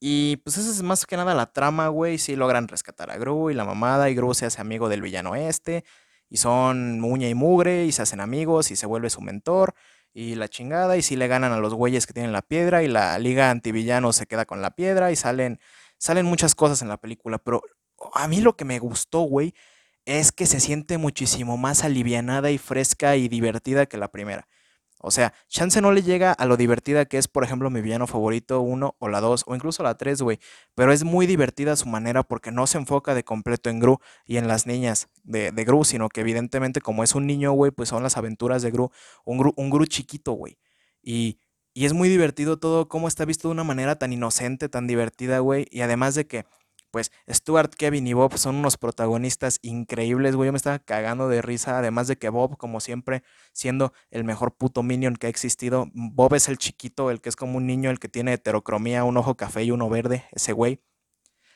Y 0.00 0.38
pues 0.38 0.56
esa 0.56 0.70
es 0.70 0.82
más 0.82 1.04
que 1.04 1.16
nada 1.16 1.34
la 1.34 1.52
trama, 1.52 1.88
güey. 1.88 2.18
Sí 2.18 2.34
logran 2.34 2.68
rescatar 2.68 3.10
a 3.10 3.18
Gru 3.18 3.50
y 3.50 3.54
la 3.54 3.64
mamada. 3.66 4.08
Y 4.08 4.14
Gru 4.14 4.32
se 4.34 4.46
hace 4.46 4.60
amigo 4.60 4.88
del 4.88 5.02
villano 5.02 5.36
este. 5.36 5.84
Y 6.30 6.38
son 6.38 7.00
muña 7.00 7.28
y 7.28 7.34
mugre. 7.34 7.84
Y 7.84 7.92
se 7.92 8.02
hacen 8.02 8.20
amigos. 8.20 8.70
Y 8.70 8.76
se 8.76 8.86
vuelve 8.86 9.10
su 9.10 9.20
mentor. 9.20 9.74
Y 10.14 10.36
la 10.36 10.48
chingada. 10.48 10.96
Y 10.96 11.02
sí 11.02 11.16
le 11.16 11.28
ganan 11.28 11.52
a 11.52 11.58
los 11.58 11.74
güeyes 11.74 12.06
que 12.06 12.14
tienen 12.14 12.32
la 12.32 12.40
piedra. 12.40 12.82
Y 12.82 12.88
la 12.88 13.18
liga 13.18 13.50
antivillano 13.50 14.12
se 14.14 14.26
queda 14.26 14.46
con 14.46 14.62
la 14.62 14.70
piedra. 14.74 15.12
Y 15.12 15.16
salen, 15.16 15.60
salen 15.98 16.24
muchas 16.24 16.54
cosas 16.54 16.80
en 16.80 16.88
la 16.88 16.96
película. 16.96 17.36
Pero 17.38 17.62
a 18.14 18.28
mí 18.28 18.40
lo 18.40 18.56
que 18.56 18.64
me 18.64 18.78
gustó, 18.78 19.20
güey, 19.20 19.54
es 20.06 20.32
que 20.32 20.46
se 20.46 20.60
siente 20.60 20.98
muchísimo 20.98 21.56
más 21.56 21.84
alivianada 21.84 22.50
y 22.50 22.58
fresca 22.58 23.16
y 23.16 23.28
divertida 23.28 23.86
que 23.86 23.98
la 23.98 24.10
primera. 24.10 24.48
O 25.02 25.10
sea, 25.10 25.32
chance 25.48 25.80
no 25.80 25.92
le 25.92 26.02
llega 26.02 26.32
a 26.32 26.44
lo 26.44 26.58
divertida 26.58 27.06
que 27.06 27.16
es, 27.16 27.26
por 27.26 27.42
ejemplo, 27.42 27.70
mi 27.70 27.80
villano 27.80 28.06
favorito 28.06 28.60
1 28.60 28.96
o 28.98 29.08
la 29.08 29.20
2 29.20 29.44
o 29.46 29.54
incluso 29.54 29.82
la 29.82 29.96
3, 29.96 30.20
güey. 30.20 30.38
Pero 30.74 30.92
es 30.92 31.04
muy 31.04 31.26
divertida 31.26 31.74
su 31.76 31.88
manera 31.88 32.22
porque 32.22 32.50
no 32.50 32.66
se 32.66 32.76
enfoca 32.76 33.14
de 33.14 33.24
completo 33.24 33.70
en 33.70 33.80
Gru 33.80 33.98
y 34.26 34.36
en 34.36 34.46
las 34.46 34.66
niñas 34.66 35.08
de, 35.22 35.52
Gru, 35.64 35.84
sino 35.84 36.10
que 36.10 36.20
evidentemente 36.20 36.82
como 36.82 37.02
es 37.02 37.14
un 37.14 37.26
niño, 37.26 37.52
güey, 37.52 37.70
pues 37.70 37.88
son 37.88 38.02
las 38.02 38.18
aventuras 38.18 38.60
de 38.60 38.70
Gru. 38.70 38.90
Un 39.24 39.38
Gru, 39.38 39.54
un 39.56 39.70
Gru 39.70 39.86
chiquito, 39.86 40.32
güey. 40.32 40.58
Y, 41.02 41.38
y 41.72 41.86
es 41.86 41.94
muy 41.94 42.10
divertido 42.10 42.58
todo 42.58 42.86
cómo 42.88 43.08
está 43.08 43.24
visto 43.24 43.48
de 43.48 43.52
una 43.52 43.64
manera 43.64 43.98
tan 43.98 44.12
inocente, 44.12 44.68
tan 44.68 44.86
divertida, 44.86 45.38
güey. 45.38 45.66
Y 45.70 45.80
además 45.80 46.14
de 46.14 46.26
que 46.26 46.44
pues 46.90 47.12
Stuart, 47.28 47.74
Kevin 47.74 48.06
y 48.06 48.12
Bob 48.12 48.36
son 48.38 48.56
unos 48.56 48.76
protagonistas 48.76 49.58
increíbles, 49.62 50.36
güey. 50.36 50.48
Yo 50.48 50.52
me 50.52 50.56
estaba 50.56 50.78
cagando 50.78 51.28
de 51.28 51.42
risa, 51.42 51.78
además 51.78 52.08
de 52.08 52.16
que 52.16 52.28
Bob, 52.28 52.56
como 52.56 52.80
siempre, 52.80 53.22
siendo 53.52 53.92
el 54.10 54.24
mejor 54.24 54.54
puto 54.56 54.82
minion 54.82 55.16
que 55.16 55.26
ha 55.26 55.30
existido. 55.30 55.88
Bob 55.92 56.34
es 56.34 56.48
el 56.48 56.58
chiquito, 56.58 57.10
el 57.10 57.20
que 57.20 57.28
es 57.28 57.36
como 57.36 57.58
un 57.58 57.66
niño, 57.66 57.90
el 57.90 57.98
que 57.98 58.08
tiene 58.08 58.32
heterocromía, 58.32 59.04
un 59.04 59.16
ojo 59.16 59.36
café 59.36 59.64
y 59.64 59.70
uno 59.70 59.88
verde, 59.88 60.24
ese 60.32 60.52
güey. 60.52 60.82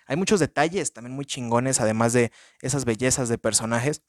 Hay 0.07 0.17
muchos 0.17 0.41
detalles 0.41 0.93
también 0.93 1.15
muy 1.15 1.25
chingones, 1.25 1.81
además 1.81 2.13
de 2.13 2.31
esas 2.61 2.85
bellezas 2.85 3.29
de 3.29 3.39
personajes. 3.39 4.03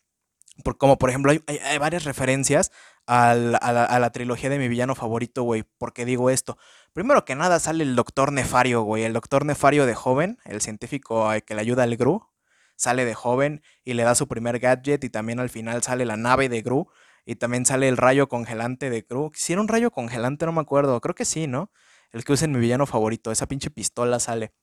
Por, 0.64 0.78
como 0.78 0.98
por 0.98 1.10
ejemplo, 1.10 1.32
hay, 1.32 1.78
varias 1.80 2.06
referencias 2.06 2.72
a, 3.08 3.36
la, 3.36 3.58
a, 3.58 4.00
la, 4.00 4.10
trilogía 4.12 4.50
de 4.50 4.58
mi 4.58 4.68
villano 4.68 4.96
favorito, 4.96 5.44
güey. 5.44 5.64
¿Por 5.78 5.94
qué 5.94 6.06
digo 6.06 6.30
esto? 6.30 6.58
Primero 6.94 7.26
que 7.26 7.36
nada 7.36 7.60
sale 7.60 7.84
el 7.84 7.96
doctor 7.96 8.32
Nefario, 8.32 8.82
güey. 8.82 9.04
El 9.04 9.14
doctor 9.14 9.46
Nefario 9.46 9.86
de 9.86 9.96
joven, 9.96 10.40
el 10.46 10.62
científico 10.62 11.30
que 11.46 11.56
le 11.56 11.62
ayuda 11.62 11.84
al 11.84 11.98
Gru, 11.98 12.28
sale 12.76 13.06
de 13.06 13.14
joven 13.14 13.64
y 13.84 13.94
le 13.94 14.04
da 14.04 14.16
su 14.16 14.28
primer 14.28 14.60
gadget. 14.60 15.04
Y 15.04 15.10
también 15.10 15.40
al 15.40 15.50
final 15.50 15.84
sale 15.84 16.06
la 16.06 16.18
nave 16.18 16.50
de 16.50 16.62
Gru. 16.62 16.88
Y 17.26 17.36
también 17.36 17.66
sale 17.66 17.90
el 17.90 17.98
rayo 17.98 18.30
congelante 18.30 18.90
de 18.90 19.02
Gru. 19.02 19.32
Si 19.36 19.54
era 19.54 19.62
un 19.62 19.68
rayo 19.68 19.92
congelante, 19.92 20.46
no 20.46 20.52
me 20.54 20.62
acuerdo. 20.62 21.02
Creo 21.02 21.16
que 21.16 21.26
sí, 21.26 21.48
¿no? 21.48 21.72
el 22.16 22.24
que 22.24 22.32
usa 22.32 22.46
en 22.46 22.54
mi 22.54 22.60
villano 22.60 22.86
favorito, 22.86 23.30
esa 23.30 23.46
pinche 23.46 23.70
pistola 23.70 24.20
sale. 24.20 24.54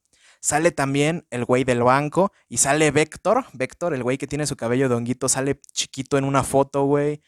Sale 0.43 0.73
también 0.73 1.25
el 1.31 1.45
güey 1.45 1.63
del 1.63 1.85
banco 1.85 2.33
y 2.49 2.57
sale 2.57 2.91
Vector, 2.91 3.47
Vector, 3.53 3.95
el 3.95 4.03
güey 4.03 4.19
que 4.19 4.27
tiene 4.27 4.49
su 4.49 4.57
cabello 4.57 4.89
de 4.89 4.97
honguito, 4.97 5.29
sale 5.29 5.61
chiquito 5.73 6.19
en 6.19 6.25
una 6.25 6.43
foto, 6.43 6.83
güey. 6.85 7.23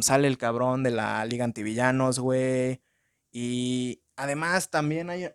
sale 0.00 0.26
el 0.26 0.38
cabrón 0.38 0.82
de 0.82 0.90
la 0.90 1.24
Liga 1.24 1.44
Antivillanos, 1.44 2.18
güey. 2.18 2.82
Y 3.30 4.02
además 4.16 4.70
también 4.70 5.08
hay 5.08 5.30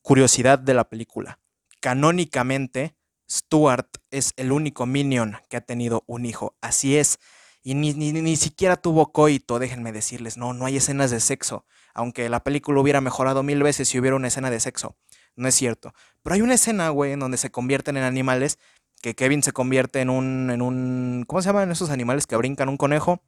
curiosidad 0.00 0.58
de 0.58 0.72
la 0.72 0.88
película. 0.88 1.38
Canónicamente, 1.80 2.96
Stuart 3.30 3.98
es 4.10 4.32
el 4.36 4.52
único 4.52 4.86
minion 4.86 5.36
que 5.50 5.58
ha 5.58 5.60
tenido 5.60 6.04
un 6.06 6.24
hijo. 6.24 6.56
Así 6.62 6.96
es. 6.96 7.18
Y 7.62 7.74
ni, 7.74 7.92
ni, 7.92 8.36
siquiera 8.36 8.76
tuvo 8.76 9.12
coito, 9.12 9.58
déjenme 9.58 9.92
decirles. 9.92 10.38
No, 10.38 10.54
no 10.54 10.64
hay 10.64 10.78
escenas 10.78 11.10
de 11.10 11.20
sexo. 11.20 11.66
Aunque 11.92 12.30
la 12.30 12.42
película 12.42 12.80
hubiera 12.80 13.02
mejorado 13.02 13.42
mil 13.42 13.62
veces 13.62 13.88
si 13.88 13.98
hubiera 13.98 14.16
una 14.16 14.28
escena 14.28 14.50
de 14.50 14.60
sexo. 14.60 14.96
No 15.36 15.48
es 15.48 15.54
cierto. 15.54 15.92
Pero 16.22 16.34
hay 16.34 16.42
una 16.42 16.54
escena, 16.54 16.90
güey, 16.90 17.12
en 17.12 17.20
donde 17.20 17.36
se 17.38 17.50
convierten 17.50 17.96
en 17.96 18.04
animales. 18.04 18.58
Que 19.02 19.14
Kevin 19.14 19.42
se 19.42 19.52
convierte 19.52 20.00
en 20.00 20.10
un, 20.10 20.50
en 20.50 20.62
un. 20.62 21.24
¿Cómo 21.26 21.42
se 21.42 21.48
llaman 21.48 21.70
esos 21.70 21.90
animales 21.90 22.26
que 22.26 22.36
brincan? 22.36 22.68
Un 22.68 22.76
conejo. 22.76 23.22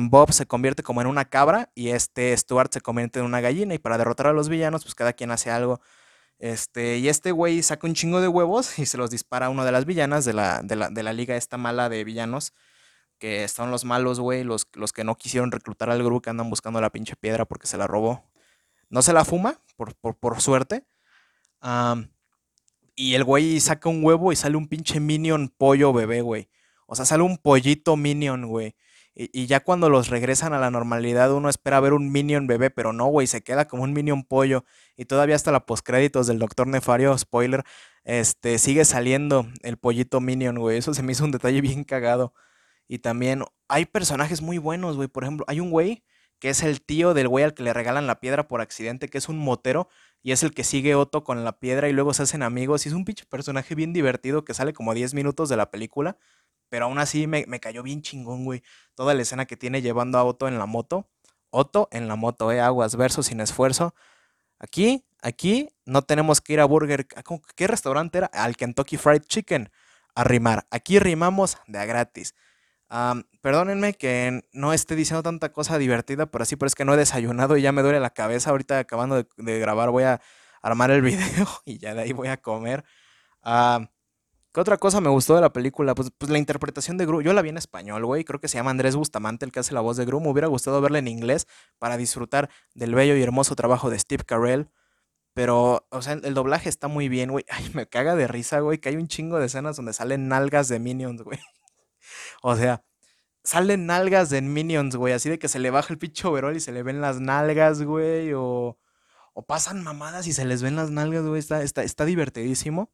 Bob 0.00 0.32
se 0.32 0.46
convierte 0.46 0.82
como 0.82 1.00
en 1.00 1.06
una 1.06 1.24
cabra. 1.24 1.70
Y 1.74 1.90
este 1.90 2.36
Stuart 2.36 2.72
se 2.72 2.80
convierte 2.80 3.18
en 3.20 3.24
una 3.26 3.40
gallina. 3.40 3.74
Y 3.74 3.78
para 3.78 3.98
derrotar 3.98 4.28
a 4.28 4.32
los 4.32 4.48
villanos, 4.48 4.84
pues 4.84 4.94
cada 4.94 5.12
quien 5.12 5.30
hace 5.30 5.50
algo. 5.50 5.80
Este, 6.38 6.98
y 6.98 7.08
este 7.08 7.32
güey 7.32 7.62
saca 7.62 7.86
un 7.86 7.94
chingo 7.94 8.20
de 8.20 8.28
huevos 8.28 8.78
y 8.78 8.86
se 8.86 8.98
los 8.98 9.10
dispara 9.10 9.46
a 9.46 9.50
una 9.50 9.64
de 9.64 9.72
las 9.72 9.86
villanas 9.86 10.24
de 10.24 10.34
la, 10.34 10.62
de 10.62 10.76
la, 10.76 10.90
de 10.90 11.02
la 11.02 11.12
liga 11.12 11.36
esta 11.36 11.56
mala 11.56 11.88
de 11.88 12.04
villanos 12.04 12.52
que 13.18 13.44
están 13.44 13.70
los 13.70 13.84
malos, 13.84 14.20
güey, 14.20 14.44
los, 14.44 14.68
los 14.74 14.92
que 14.92 15.04
no 15.04 15.16
quisieron 15.16 15.52
reclutar 15.52 15.90
al 15.90 16.02
grupo 16.02 16.20
que 16.22 16.30
andan 16.30 16.50
buscando 16.50 16.80
la 16.80 16.90
pinche 16.90 17.16
piedra 17.16 17.44
porque 17.46 17.66
se 17.66 17.78
la 17.78 17.86
robó. 17.86 18.22
No 18.90 19.02
se 19.02 19.12
la 19.12 19.24
fuma, 19.24 19.60
por, 19.76 19.94
por, 19.94 20.40
suerte. 20.40 20.84
y 22.96 23.14
el 23.14 23.24
güey 23.24 23.60
saca 23.60 23.88
un 23.88 24.04
huevo 24.04 24.32
y 24.32 24.36
sale 24.36 24.56
un 24.56 24.68
pinche 24.68 25.00
minion 25.00 25.48
pollo 25.48 25.92
bebé, 25.92 26.20
güey. 26.20 26.48
O 26.86 26.94
sea, 26.94 27.04
sale 27.04 27.22
un 27.22 27.38
pollito 27.38 27.96
minion, 27.96 28.46
güey. 28.46 28.76
Y, 29.16 29.46
ya 29.46 29.60
cuando 29.60 29.88
los 29.90 30.08
regresan 30.08 30.54
a 30.54 30.58
la 30.58 30.72
normalidad, 30.72 31.32
uno 31.32 31.48
espera 31.48 31.78
ver 31.78 31.92
un 31.92 32.10
Minion 32.10 32.48
bebé, 32.48 32.70
pero 32.70 32.92
no, 32.92 33.06
güey, 33.06 33.28
se 33.28 33.42
queda 33.44 33.68
como 33.68 33.84
un 33.84 33.92
Minion 33.92 34.24
pollo. 34.24 34.64
Y 34.96 35.04
todavía 35.04 35.36
hasta 35.36 35.52
la 35.52 35.66
postcréditos 35.66 36.26
del 36.26 36.40
Doctor 36.40 36.66
Nefario, 36.66 37.16
spoiler, 37.16 37.62
este, 38.02 38.58
sigue 38.58 38.84
saliendo 38.84 39.46
el 39.62 39.76
pollito 39.76 40.20
Minion, 40.20 40.58
güey. 40.58 40.78
Eso 40.78 40.94
se 40.94 41.02
me 41.04 41.12
hizo 41.12 41.24
un 41.24 41.30
detalle 41.30 41.60
bien 41.60 41.84
cagado. 41.84 42.34
Y 42.88 42.98
también 42.98 43.44
hay 43.68 43.86
personajes 43.86 44.42
muy 44.42 44.58
buenos, 44.58 44.96
güey. 44.96 45.08
Por 45.08 45.22
ejemplo, 45.24 45.44
hay 45.48 45.60
un 45.60 45.70
güey 45.70 46.02
que 46.44 46.50
es 46.50 46.62
el 46.62 46.82
tío 46.82 47.14
del 47.14 47.26
güey 47.26 47.42
al 47.42 47.54
que 47.54 47.62
le 47.62 47.72
regalan 47.72 48.06
la 48.06 48.20
piedra 48.20 48.48
por 48.48 48.60
accidente, 48.60 49.08
que 49.08 49.16
es 49.16 49.30
un 49.30 49.38
motero, 49.38 49.88
y 50.22 50.32
es 50.32 50.42
el 50.42 50.52
que 50.52 50.62
sigue 50.62 50.94
Otto 50.94 51.24
con 51.24 51.42
la 51.42 51.58
piedra 51.58 51.88
y 51.88 51.94
luego 51.94 52.12
se 52.12 52.24
hacen 52.24 52.42
amigos. 52.42 52.84
Y 52.84 52.90
es 52.90 52.94
un 52.94 53.06
pinche 53.06 53.24
personaje 53.24 53.74
bien 53.74 53.94
divertido 53.94 54.44
que 54.44 54.52
sale 54.52 54.74
como 54.74 54.92
10 54.92 55.14
minutos 55.14 55.48
de 55.48 55.56
la 55.56 55.70
película 55.70 56.18
pero 56.74 56.86
aún 56.86 56.98
así 56.98 57.28
me, 57.28 57.44
cayó 57.60 57.84
bien 57.84 58.02
chingón, 58.02 58.44
güey. 58.44 58.64
Toda 58.96 59.14
la 59.14 59.22
escena 59.22 59.46
que 59.46 59.56
tiene 59.56 59.80
llevando 59.80 60.18
a 60.18 60.24
Otto 60.24 60.48
en 60.48 60.58
la 60.58 60.66
moto. 60.66 61.08
Otto 61.50 61.88
en 61.92 62.08
la 62.08 62.16
moto, 62.16 62.50
eh, 62.50 62.60
aguas, 62.60 62.96
versos 62.96 63.26
sin 63.26 63.38
esfuerzo. 63.40 63.94
Aquí, 64.58 65.04
aquí 65.22 65.68
no 65.86 66.02
tenemos 66.02 66.40
que 66.40 66.54
ir 66.54 66.60
a 66.60 66.64
Burger. 66.64 67.06
¿Qué 67.54 67.66
restaurante 67.68 68.18
era? 68.18 68.26
Al 68.26 68.56
Kentucky 68.56 68.96
Fried 68.96 69.22
Chicken. 69.22 69.70
A 70.16 70.24
rimar. 70.24 70.66
Aquí 70.72 70.98
rimamos 70.98 71.58
de 71.68 71.78
a 71.78 71.84
gratis. 71.84 72.34
Perdónenme 73.40 73.94
que 73.94 74.42
no 74.52 74.72
esté 74.72 74.96
diciendo 74.96 75.22
tanta 75.22 75.52
cosa 75.52 75.78
divertida, 75.78 76.26
pero 76.26 76.42
así, 76.42 76.56
pero 76.56 76.68
es 76.68 76.74
que 76.74 76.84
no 76.84 76.94
he 76.94 76.96
desayunado 76.96 77.56
y 77.56 77.62
ya 77.62 77.72
me 77.72 77.82
duele 77.82 78.00
la 78.00 78.10
cabeza. 78.10 78.50
Ahorita 78.50 78.78
acabando 78.78 79.24
de, 79.36 79.58
grabar 79.58 79.90
voy 79.90 80.04
a 80.04 80.20
armar 80.62 80.90
el 80.90 81.02
video 81.02 81.48
y 81.64 81.78
ya 81.78 81.94
de 81.94 82.02
ahí 82.02 82.12
voy 82.12 82.28
a 82.28 82.36
comer. 82.36 82.84
¿Qué 83.42 84.60
otra 84.60 84.78
cosa 84.78 85.00
me 85.00 85.08
gustó 85.08 85.34
de 85.34 85.40
la 85.40 85.52
película? 85.52 85.96
Pues, 85.96 86.12
pues 86.16 86.30
la 86.30 86.38
interpretación 86.38 86.96
de 86.96 87.06
Gru. 87.06 87.22
Yo 87.22 87.32
la 87.32 87.42
vi 87.42 87.48
en 87.48 87.56
español, 87.56 88.06
güey. 88.06 88.22
Creo 88.22 88.40
que 88.40 88.46
se 88.46 88.56
llama 88.56 88.70
Andrés 88.70 88.94
Bustamante 88.94 89.44
el 89.44 89.50
que 89.50 89.58
hace 89.58 89.74
la 89.74 89.80
voz 89.80 89.96
de 89.96 90.04
Gru. 90.04 90.20
Me 90.20 90.28
hubiera 90.28 90.46
gustado 90.46 90.80
verla 90.80 91.00
en 91.00 91.08
inglés 91.08 91.48
para 91.80 91.96
disfrutar 91.96 92.48
del 92.74 92.94
bello 92.94 93.16
y 93.16 93.22
hermoso 93.22 93.56
trabajo 93.56 93.90
de 93.90 93.98
Steve 93.98 94.22
Carell. 94.24 94.68
Pero, 95.34 95.88
o 95.90 96.02
sea, 96.02 96.12
el 96.12 96.34
doblaje 96.34 96.68
está 96.68 96.86
muy 96.86 97.08
bien, 97.08 97.32
güey. 97.32 97.44
Ay, 97.50 97.68
me 97.74 97.88
caga 97.88 98.14
de 98.14 98.28
risa, 98.28 98.60
güey, 98.60 98.78
que 98.78 98.90
hay 98.90 98.96
un 98.96 99.08
chingo 99.08 99.40
de 99.40 99.46
escenas 99.46 99.74
donde 99.74 99.92
salen 99.92 100.28
nalgas 100.28 100.68
de 100.68 100.78
Minions, 100.78 101.22
güey. 101.22 101.40
O 102.46 102.56
sea, 102.56 102.84
salen 103.42 103.86
nalgas 103.86 104.28
de 104.28 104.42
Minions, 104.42 104.96
güey. 104.96 105.14
Así 105.14 105.30
de 105.30 105.38
que 105.38 105.48
se 105.48 105.58
le 105.58 105.70
baja 105.70 105.94
el 105.94 105.98
pinche 105.98 106.28
overall 106.28 106.54
y 106.54 106.60
se 106.60 106.72
le 106.72 106.82
ven 106.82 107.00
las 107.00 107.18
nalgas, 107.18 107.82
güey. 107.82 108.34
O, 108.34 108.78
o 109.32 109.46
pasan 109.46 109.82
mamadas 109.82 110.26
y 110.26 110.34
se 110.34 110.44
les 110.44 110.60
ven 110.62 110.76
las 110.76 110.90
nalgas, 110.90 111.24
güey. 111.24 111.38
Está, 111.38 111.62
está, 111.62 111.82
está 111.82 112.04
divertidísimo. 112.04 112.92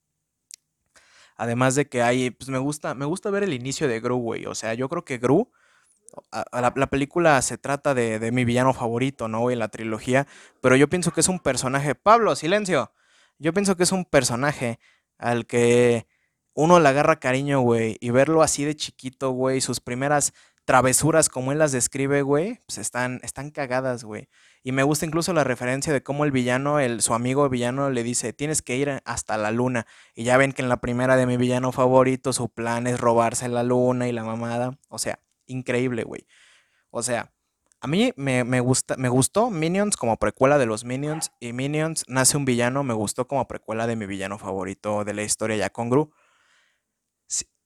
Además 1.37 1.75
de 1.75 1.89
que 1.89 2.01
hay, 2.01 2.31
pues 2.31 2.49
me 2.49 2.59
gusta, 2.59 2.95
me 2.95 3.07
gusta 3.07 3.29
ver 3.31 3.43
el 3.43 3.53
inicio 3.53 3.89
de 3.89 3.99
Gru, 3.99 4.19
güey. 4.19 4.47
O 4.47 4.55
sea, 4.55 4.75
yo 4.75 4.89
creo 4.89 5.05
que 5.05 5.19
Gru, 5.19 5.51
la, 6.53 6.73
película 6.89 7.43
se 7.43 7.59
trata 7.59 7.93
de, 7.93 8.31
mi 8.31 8.45
villano 8.45 8.73
favorito, 8.73 9.27
¿no? 9.27 9.41
Güey, 9.41 9.57
la 9.57 9.67
trilogía. 9.67 10.29
Pero 10.61 10.77
yo 10.77 10.89
pienso 10.89 11.11
que 11.13 11.23
es 11.23 11.29
un 11.29 11.41
personaje. 11.41 11.97
Pablo, 11.97 12.37
silencio. 12.37 12.93
Yo 13.41 13.53
pienso 13.53 13.77
que 13.77 13.83
es 13.83 13.91
un 13.91 14.05
personaje 14.05 14.79
al 15.19 15.47
que 15.47 16.07
uno 16.55 16.81
le 16.81 16.89
agarra 16.89 17.21
cariño, 17.21 17.61
güey. 17.61 17.97
Y 18.01 18.11
verlo 18.11 18.43
así 18.43 18.65
de 18.65 18.77
chiquito, 18.77 19.31
güey. 19.31 19.61
Sus 19.61 19.81
primeras 19.81 20.33
travesuras, 20.65 21.29
como 21.29 21.53
él 21.53 21.59
las 21.59 21.73
describe, 21.73 22.23
güey, 22.23 22.61
pues 22.67 22.79
están, 22.79 23.21
están 23.23 23.51
cagadas, 23.51 24.05
güey. 24.05 24.29
Y 24.63 24.73
me 24.73 24.83
gusta 24.83 25.07
incluso 25.07 25.33
la 25.33 25.43
referencia 25.43 25.93
de 25.93 26.03
cómo 26.03 26.25
el 26.25 26.31
villano, 26.31 26.81
el, 26.81 27.01
su 27.03 27.15
amigo 27.15 27.49
villano 27.49 27.91
le 27.91 28.03
dice, 28.03 28.33
tienes 28.33 28.63
que 28.63 28.77
ir 28.77 29.01
hasta 29.05 29.37
la 29.37 29.51
luna. 29.51 29.87
Y 30.15 30.25
ya 30.25 30.37
ven 30.37 30.53
que 30.53 30.63
en 30.63 30.69
la 30.69 30.81
primera 30.81 31.17
de 31.17 31.27
mi 31.27 31.37
villano 31.37 31.73
favorito 31.73 32.33
su 32.33 32.49
plan 32.51 32.87
es 32.87 33.01
robarse 33.01 33.49
la 33.49 33.63
luna 33.63 34.07
y 34.07 34.13
la 34.13 34.23
mamada. 34.23 34.79
O 34.89 34.99
sea, 34.99 35.19
increíble, 35.47 36.05
güey. 36.05 36.27
O 36.91 37.03
sea, 37.03 37.33
a 37.81 37.87
mí 37.87 38.13
me, 38.17 38.61
gusta, 38.61 38.97
me 38.97 39.09
gustó 39.09 39.51
Minions 39.51 39.97
como 39.97 40.19
precuela 40.19 40.59
de 40.59 40.67
los 40.67 40.85
Minions 40.85 41.33
y 41.41 41.55
Minions 41.55 42.05
nace 42.09 42.37
un 42.37 42.45
villano, 42.45 42.85
me 42.85 42.93
gustó 42.93 43.27
como 43.27 43.49
precuela 43.49 43.87
de 43.87 43.97
mi 43.97 44.05
villano 44.05 44.39
favorito 44.39 45.03
de 45.05 45.15
la 45.15 45.23
historia 45.23 45.57
ya 45.57 45.71
con 45.71 45.89
Gru. 45.89 46.13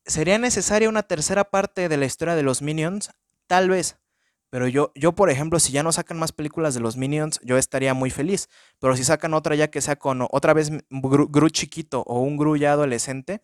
¿Sería 0.07 0.39
necesaria 0.39 0.89
una 0.89 1.03
tercera 1.03 1.45
parte 1.45 1.89
de 1.89 1.97
la 1.97 2.05
historia 2.05 2.35
de 2.35 2.43
los 2.43 2.61
Minions? 2.61 3.11
Tal 3.47 3.71
vez, 3.71 3.97
pero 4.55 4.69
yo, 4.69 4.93
yo, 4.95 5.17
por 5.17 5.31
ejemplo, 5.31 5.59
si 5.59 5.73
ya 5.73 5.83
no 5.83 5.91
sacan 5.91 6.17
más 6.17 6.31
películas 6.31 6.75
de 6.75 6.81
los 6.81 6.97
Minions, 6.97 7.41
yo 7.43 7.59
estaría 7.59 7.93
muy 7.93 8.11
feliz. 8.11 8.49
Pero 8.79 8.97
si 8.97 9.03
sacan 9.03 9.35
otra 9.35 9.57
ya 9.57 9.67
que 9.67 9.81
sea 9.81 9.97
con 9.97 10.25
otra 10.31 10.55
vez 10.55 10.71
Gru, 10.91 11.49
chiquito 11.51 12.05
o 12.07 12.21
un 12.21 12.37
Gru 12.37 12.57
ya 12.57 12.71
adolescente, 12.71 13.43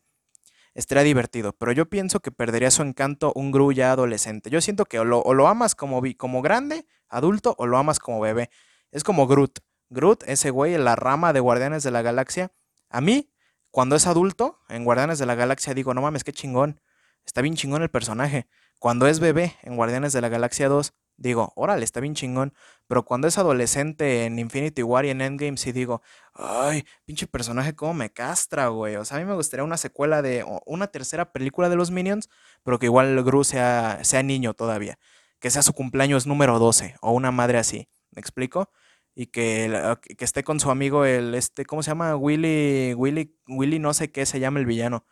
estaría 0.73 1.03
divertido. 1.03 1.53
Pero 1.53 1.73
yo 1.73 1.91
pienso 1.91 2.21
que 2.21 2.31
perdería 2.31 2.71
su 2.71 2.83
encanto 2.83 3.33
un 3.35 3.51
Gru 3.51 3.73
ya 3.73 3.91
adolescente. 3.91 4.51
Yo 4.51 4.61
siento 4.61 4.85
que 4.85 5.01
o 5.01 5.05
lo, 5.05 5.49
amas 5.49 5.75
como, 5.75 6.01
como 6.17 6.43
grande, 6.43 6.87
adulto, 7.09 7.57
o 7.59 7.67
lo 7.67 7.77
amas 7.77 7.99
como 7.99 8.21
bebé. 8.21 8.49
Es 8.93 9.03
como 9.03 9.27
Groot. 9.27 9.59
Groot, 9.89 10.23
ese 10.29 10.51
güey, 10.51 10.79
la 10.79 10.95
rama 10.95 11.33
de 11.33 11.41
Guardianes 11.41 11.83
de 11.83 11.91
la 11.91 12.03
Galaxia. 12.03 12.53
A 12.89 13.01
mí, 13.01 13.30
cuando 13.71 13.97
es 13.97 14.07
adulto, 14.07 14.59
en 14.69 14.85
Guardianes 14.85 15.19
de 15.19 15.27
la 15.27 15.35
Galaxia, 15.35 15.75
digo, 15.75 15.95
no 15.95 16.03
mames, 16.03 16.25
qué 16.25 16.33
chingón. 16.33 16.81
Está 17.25 17.43
bien 17.43 17.55
chingón 17.55 17.83
el 17.83 17.91
personaje. 17.91 18.47
Cuando 18.79 19.07
es 19.07 19.21
bebé 19.21 19.57
en 19.63 19.77
Guardianes 19.77 20.13
de 20.13 20.21
la 20.21 20.29
Galaxia 20.29 20.69
2, 20.69 20.95
digo, 21.17 21.53
órale, 21.55 21.85
está 21.85 22.01
bien 22.01 22.15
chingón. 22.15 22.53
Pero 22.89 23.05
cuando 23.05 23.29
es 23.29 23.39
adolescente 23.39 24.25
en 24.25 24.39
Infinity 24.39 24.83
War 24.83 25.05
y 25.05 25.11
en 25.11 25.21
Endgame, 25.21 25.57
sí 25.57 25.71
digo, 25.71 26.03
ay, 26.35 26.85
pinche 27.05 27.27
personaje, 27.27 27.77
cómo 27.77 27.95
me 27.95 28.11
castra, 28.11 28.69
güey. 28.69 28.97
O 28.97 29.05
sea, 29.05 29.19
a 29.19 29.21
mí 29.21 29.27
me 29.27 29.35
gustaría 29.35 29.63
una 29.63 29.77
secuela 29.77 30.23
de, 30.23 30.45
una 30.67 30.89
tercera 30.89 31.33
película 31.33 31.69
de 31.69 31.77
los 31.77 31.91
Minions, 31.91 32.29
pero 32.65 32.79
que 32.79 32.87
igual 32.87 33.23
Gru 33.23 33.45
sea, 33.45 34.01
sea 34.03 34.23
niño 34.23 34.55
todavía. 34.55 34.99
Que 35.39 35.51
sea 35.51 35.63
su 35.63 35.73
cumpleaños 35.75 36.27
número 36.27 36.59
12 36.59 36.97
o 37.03 37.13
una 37.13 37.31
madre 37.31 37.59
así. 37.59 37.89
¿Me 38.11 38.21
explico? 38.21 38.71
Y 39.15 39.27
que, 39.27 39.97
que 40.17 40.25
esté 40.25 40.45
con 40.45 40.61
su 40.61 40.71
amigo, 40.71 41.05
el, 41.05 41.35
este, 41.35 41.65
¿cómo 41.67 41.83
se 41.83 41.91
llama? 41.91 42.17
Willy, 42.17 42.95
Willy, 42.95 43.37
Willy, 43.49 43.79
no 43.79 43.93
sé 43.93 44.11
qué 44.13 44.25
se 44.25 44.41
llama 44.41 44.61
el 44.61 44.67
villano. 44.67 45.05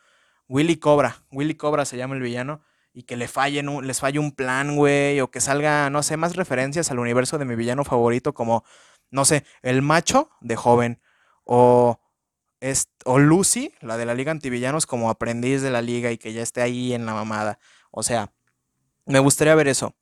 Willy 0.48 0.76
Cobra, 0.76 1.24
Willy 1.30 1.54
Cobra 1.54 1.84
se 1.84 1.96
llama 1.96 2.14
el 2.14 2.22
villano 2.22 2.62
y 2.92 3.02
que 3.04 3.16
le 3.16 3.28
fallen 3.28 3.86
les 3.86 4.00
falle 4.00 4.18
un 4.18 4.32
plan, 4.32 4.76
güey, 4.76 5.20
o 5.20 5.30
que 5.30 5.40
salga, 5.40 5.90
no 5.90 6.02
sé, 6.02 6.16
más 6.16 6.36
referencias 6.36 6.90
al 6.90 6.98
universo 6.98 7.38
de 7.38 7.44
mi 7.44 7.54
villano 7.54 7.84
favorito, 7.84 8.34
como, 8.34 8.64
no 9.10 9.24
sé, 9.24 9.44
el 9.62 9.82
macho 9.82 10.30
de 10.40 10.56
joven, 10.56 11.00
o, 11.44 12.00
o 13.04 13.18
Lucy, 13.18 13.72
la 13.80 13.96
de 13.96 14.06
la 14.06 14.14
Liga 14.14 14.32
Antivillanos, 14.32 14.86
como 14.86 15.10
aprendiz 15.10 15.62
de 15.62 15.70
la 15.70 15.82
liga 15.82 16.10
y 16.10 16.18
que 16.18 16.32
ya 16.32 16.42
esté 16.42 16.62
ahí 16.62 16.92
en 16.92 17.06
la 17.06 17.14
mamada. 17.14 17.58
O 17.90 18.02
sea, 18.02 18.32
me 19.06 19.18
gustaría 19.20 19.54
ver 19.54 19.68
eso. 19.68 19.94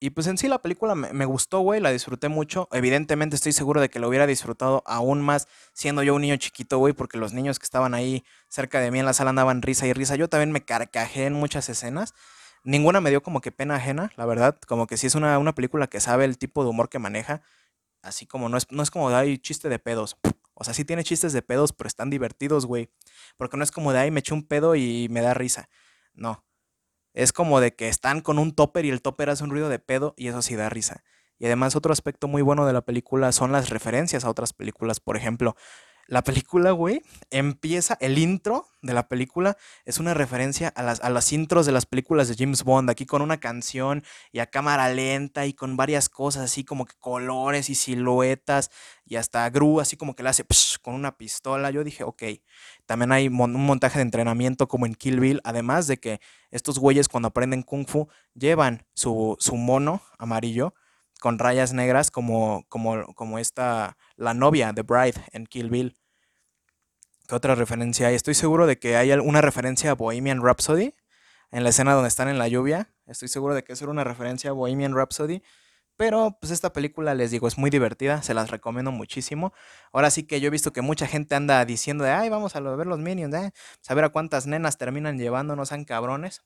Y 0.00 0.10
pues 0.10 0.28
en 0.28 0.38
sí 0.38 0.46
la 0.46 0.60
película 0.62 0.94
me, 0.94 1.12
me 1.12 1.24
gustó, 1.24 1.60
güey, 1.60 1.80
la 1.80 1.90
disfruté 1.90 2.28
mucho. 2.28 2.68
Evidentemente 2.70 3.34
estoy 3.34 3.52
seguro 3.52 3.80
de 3.80 3.88
que 3.88 3.98
lo 3.98 4.08
hubiera 4.08 4.26
disfrutado 4.26 4.82
aún 4.86 5.20
más 5.20 5.48
siendo 5.72 6.02
yo 6.04 6.14
un 6.14 6.22
niño 6.22 6.36
chiquito, 6.36 6.78
güey, 6.78 6.92
porque 6.92 7.18
los 7.18 7.32
niños 7.32 7.58
que 7.58 7.64
estaban 7.64 7.94
ahí 7.94 8.24
cerca 8.48 8.80
de 8.80 8.92
mí 8.92 9.00
en 9.00 9.06
la 9.06 9.12
sala 9.12 9.30
andaban 9.30 9.60
risa 9.60 9.86
y 9.86 9.92
risa. 9.92 10.14
Yo 10.14 10.28
también 10.28 10.52
me 10.52 10.64
carcajé 10.64 11.26
en 11.26 11.32
muchas 11.32 11.68
escenas. 11.68 12.14
Ninguna 12.62 13.00
me 13.00 13.10
dio 13.10 13.22
como 13.22 13.40
que 13.40 13.50
pena 13.50 13.76
ajena, 13.76 14.12
la 14.16 14.24
verdad. 14.26 14.58
Como 14.68 14.86
que 14.86 14.96
sí 14.96 15.08
es 15.08 15.16
una, 15.16 15.36
una 15.38 15.54
película 15.54 15.88
que 15.88 16.00
sabe 16.00 16.24
el 16.24 16.38
tipo 16.38 16.62
de 16.62 16.70
humor 16.70 16.88
que 16.88 17.00
maneja. 17.00 17.42
Así 18.02 18.26
como 18.26 18.48
no 18.48 18.56
es, 18.56 18.70
no 18.70 18.82
es 18.84 18.90
como 18.92 19.10
chiste 19.38 19.68
de 19.68 19.78
pedos. 19.80 20.16
O 20.54 20.64
sea, 20.64 20.74
sí 20.74 20.84
tiene 20.84 21.04
chistes 21.04 21.32
de 21.32 21.42
pedos, 21.42 21.72
pero 21.72 21.88
están 21.88 22.10
divertidos, 22.10 22.66
güey. 22.66 22.90
Porque 23.36 23.56
no 23.56 23.64
es 23.64 23.72
como 23.72 23.92
de 23.92 24.00
ahí 24.00 24.10
me 24.10 24.20
eché 24.20 24.34
un 24.34 24.44
pedo 24.44 24.76
y 24.76 25.08
me 25.10 25.22
da 25.22 25.34
risa. 25.34 25.68
No. 26.14 26.44
Es 27.12 27.32
como 27.32 27.60
de 27.60 27.74
que 27.74 27.88
están 27.88 28.20
con 28.20 28.38
un 28.38 28.52
topper 28.52 28.84
y 28.84 28.90
el 28.90 29.02
topper 29.02 29.30
hace 29.30 29.44
un 29.44 29.50
ruido 29.50 29.68
de 29.68 29.78
pedo 29.78 30.14
y 30.16 30.28
eso 30.28 30.42
sí 30.42 30.56
da 30.56 30.68
risa. 30.68 31.02
Y 31.38 31.46
además 31.46 31.76
otro 31.76 31.92
aspecto 31.92 32.28
muy 32.28 32.42
bueno 32.42 32.66
de 32.66 32.72
la 32.72 32.82
película 32.82 33.32
son 33.32 33.52
las 33.52 33.70
referencias 33.70 34.24
a 34.24 34.30
otras 34.30 34.52
películas. 34.52 35.00
Por 35.00 35.16
ejemplo, 35.16 35.56
la 36.08 36.24
película, 36.24 36.70
güey, 36.70 37.02
empieza, 37.30 37.98
el 38.00 38.16
intro 38.16 38.66
de 38.80 38.94
la 38.94 39.08
película 39.08 39.58
es 39.84 39.98
una 39.98 40.14
referencia 40.14 40.68
a 40.68 40.82
las, 40.82 41.04
a 41.04 41.34
intros 41.34 41.66
de 41.66 41.72
las 41.72 41.84
películas 41.84 42.28
de 42.28 42.34
James 42.34 42.64
Bond, 42.64 42.88
aquí 42.88 43.04
con 43.04 43.20
una 43.20 43.38
canción 43.40 44.02
y 44.32 44.38
a 44.38 44.46
cámara 44.46 44.88
lenta 44.88 45.44
y 45.44 45.52
con 45.52 45.76
varias 45.76 46.08
cosas 46.08 46.44
así 46.44 46.64
como 46.64 46.86
que 46.86 46.94
colores 46.98 47.68
y 47.68 47.74
siluetas 47.74 48.70
y 49.04 49.16
hasta 49.16 49.50
Gru 49.50 49.80
así 49.80 49.98
como 49.98 50.14
que 50.14 50.22
le 50.22 50.30
hace 50.30 50.46
con 50.80 50.94
una 50.94 51.18
pistola. 51.18 51.70
Yo 51.70 51.84
dije, 51.84 52.04
ok, 52.04 52.22
también 52.86 53.12
hay 53.12 53.28
un 53.28 53.66
montaje 53.66 53.98
de 53.98 54.02
entrenamiento 54.02 54.66
como 54.66 54.86
en 54.86 54.94
Kill 54.94 55.20
Bill, 55.20 55.42
además 55.44 55.86
de 55.88 55.98
que 55.98 56.20
estos 56.50 56.78
güeyes 56.78 57.08
cuando 57.08 57.28
aprenden 57.28 57.62
kung 57.62 57.86
fu 57.86 58.08
llevan 58.32 58.86
su, 58.94 59.36
su 59.38 59.56
mono 59.56 60.00
amarillo 60.16 60.72
con 61.20 61.38
rayas 61.38 61.72
negras 61.72 62.10
como, 62.10 62.64
como, 62.68 63.14
como 63.14 63.38
esta, 63.38 63.96
la 64.16 64.34
novia 64.34 64.72
de 64.72 64.82
Bride 64.82 65.20
en 65.32 65.46
Kill 65.46 65.70
Bill. 65.70 65.96
¿Qué 67.26 67.34
otra 67.34 67.54
referencia 67.54 68.08
hay? 68.08 68.14
Estoy 68.14 68.34
seguro 68.34 68.66
de 68.66 68.78
que 68.78 68.96
hay 68.96 69.12
una 69.12 69.40
referencia 69.40 69.90
a 69.90 69.94
Bohemian 69.94 70.42
Rhapsody 70.42 70.94
en 71.50 71.64
la 71.64 71.70
escena 71.70 71.92
donde 71.92 72.08
están 72.08 72.28
en 72.28 72.38
la 72.38 72.48
lluvia. 72.48 72.94
Estoy 73.06 73.28
seguro 73.28 73.54
de 73.54 73.64
que 73.64 73.72
es 73.72 73.82
una 73.82 74.04
referencia 74.04 74.50
a 74.50 74.52
Bohemian 74.52 74.94
Rhapsody. 74.94 75.42
Pero 75.98 76.38
pues 76.40 76.52
esta 76.52 76.72
película, 76.72 77.14
les 77.16 77.32
digo, 77.32 77.48
es 77.48 77.58
muy 77.58 77.70
divertida, 77.70 78.22
se 78.22 78.32
las 78.32 78.50
recomiendo 78.52 78.92
muchísimo. 78.92 79.52
Ahora 79.92 80.10
sí 80.10 80.22
que 80.22 80.40
yo 80.40 80.46
he 80.46 80.50
visto 80.50 80.72
que 80.72 80.80
mucha 80.80 81.08
gente 81.08 81.34
anda 81.34 81.64
diciendo 81.64 82.04
de, 82.04 82.10
ay, 82.12 82.28
vamos 82.28 82.54
a 82.54 82.60
ver 82.60 82.86
los 82.86 83.00
Minions, 83.00 83.34
¿eh? 83.34 83.50
Saber 83.80 84.04
a 84.04 84.10
cuántas 84.10 84.46
nenas 84.46 84.78
terminan 84.78 85.18
llevando, 85.18 85.56
no 85.56 85.66
sean 85.66 85.84
cabrones. 85.84 86.42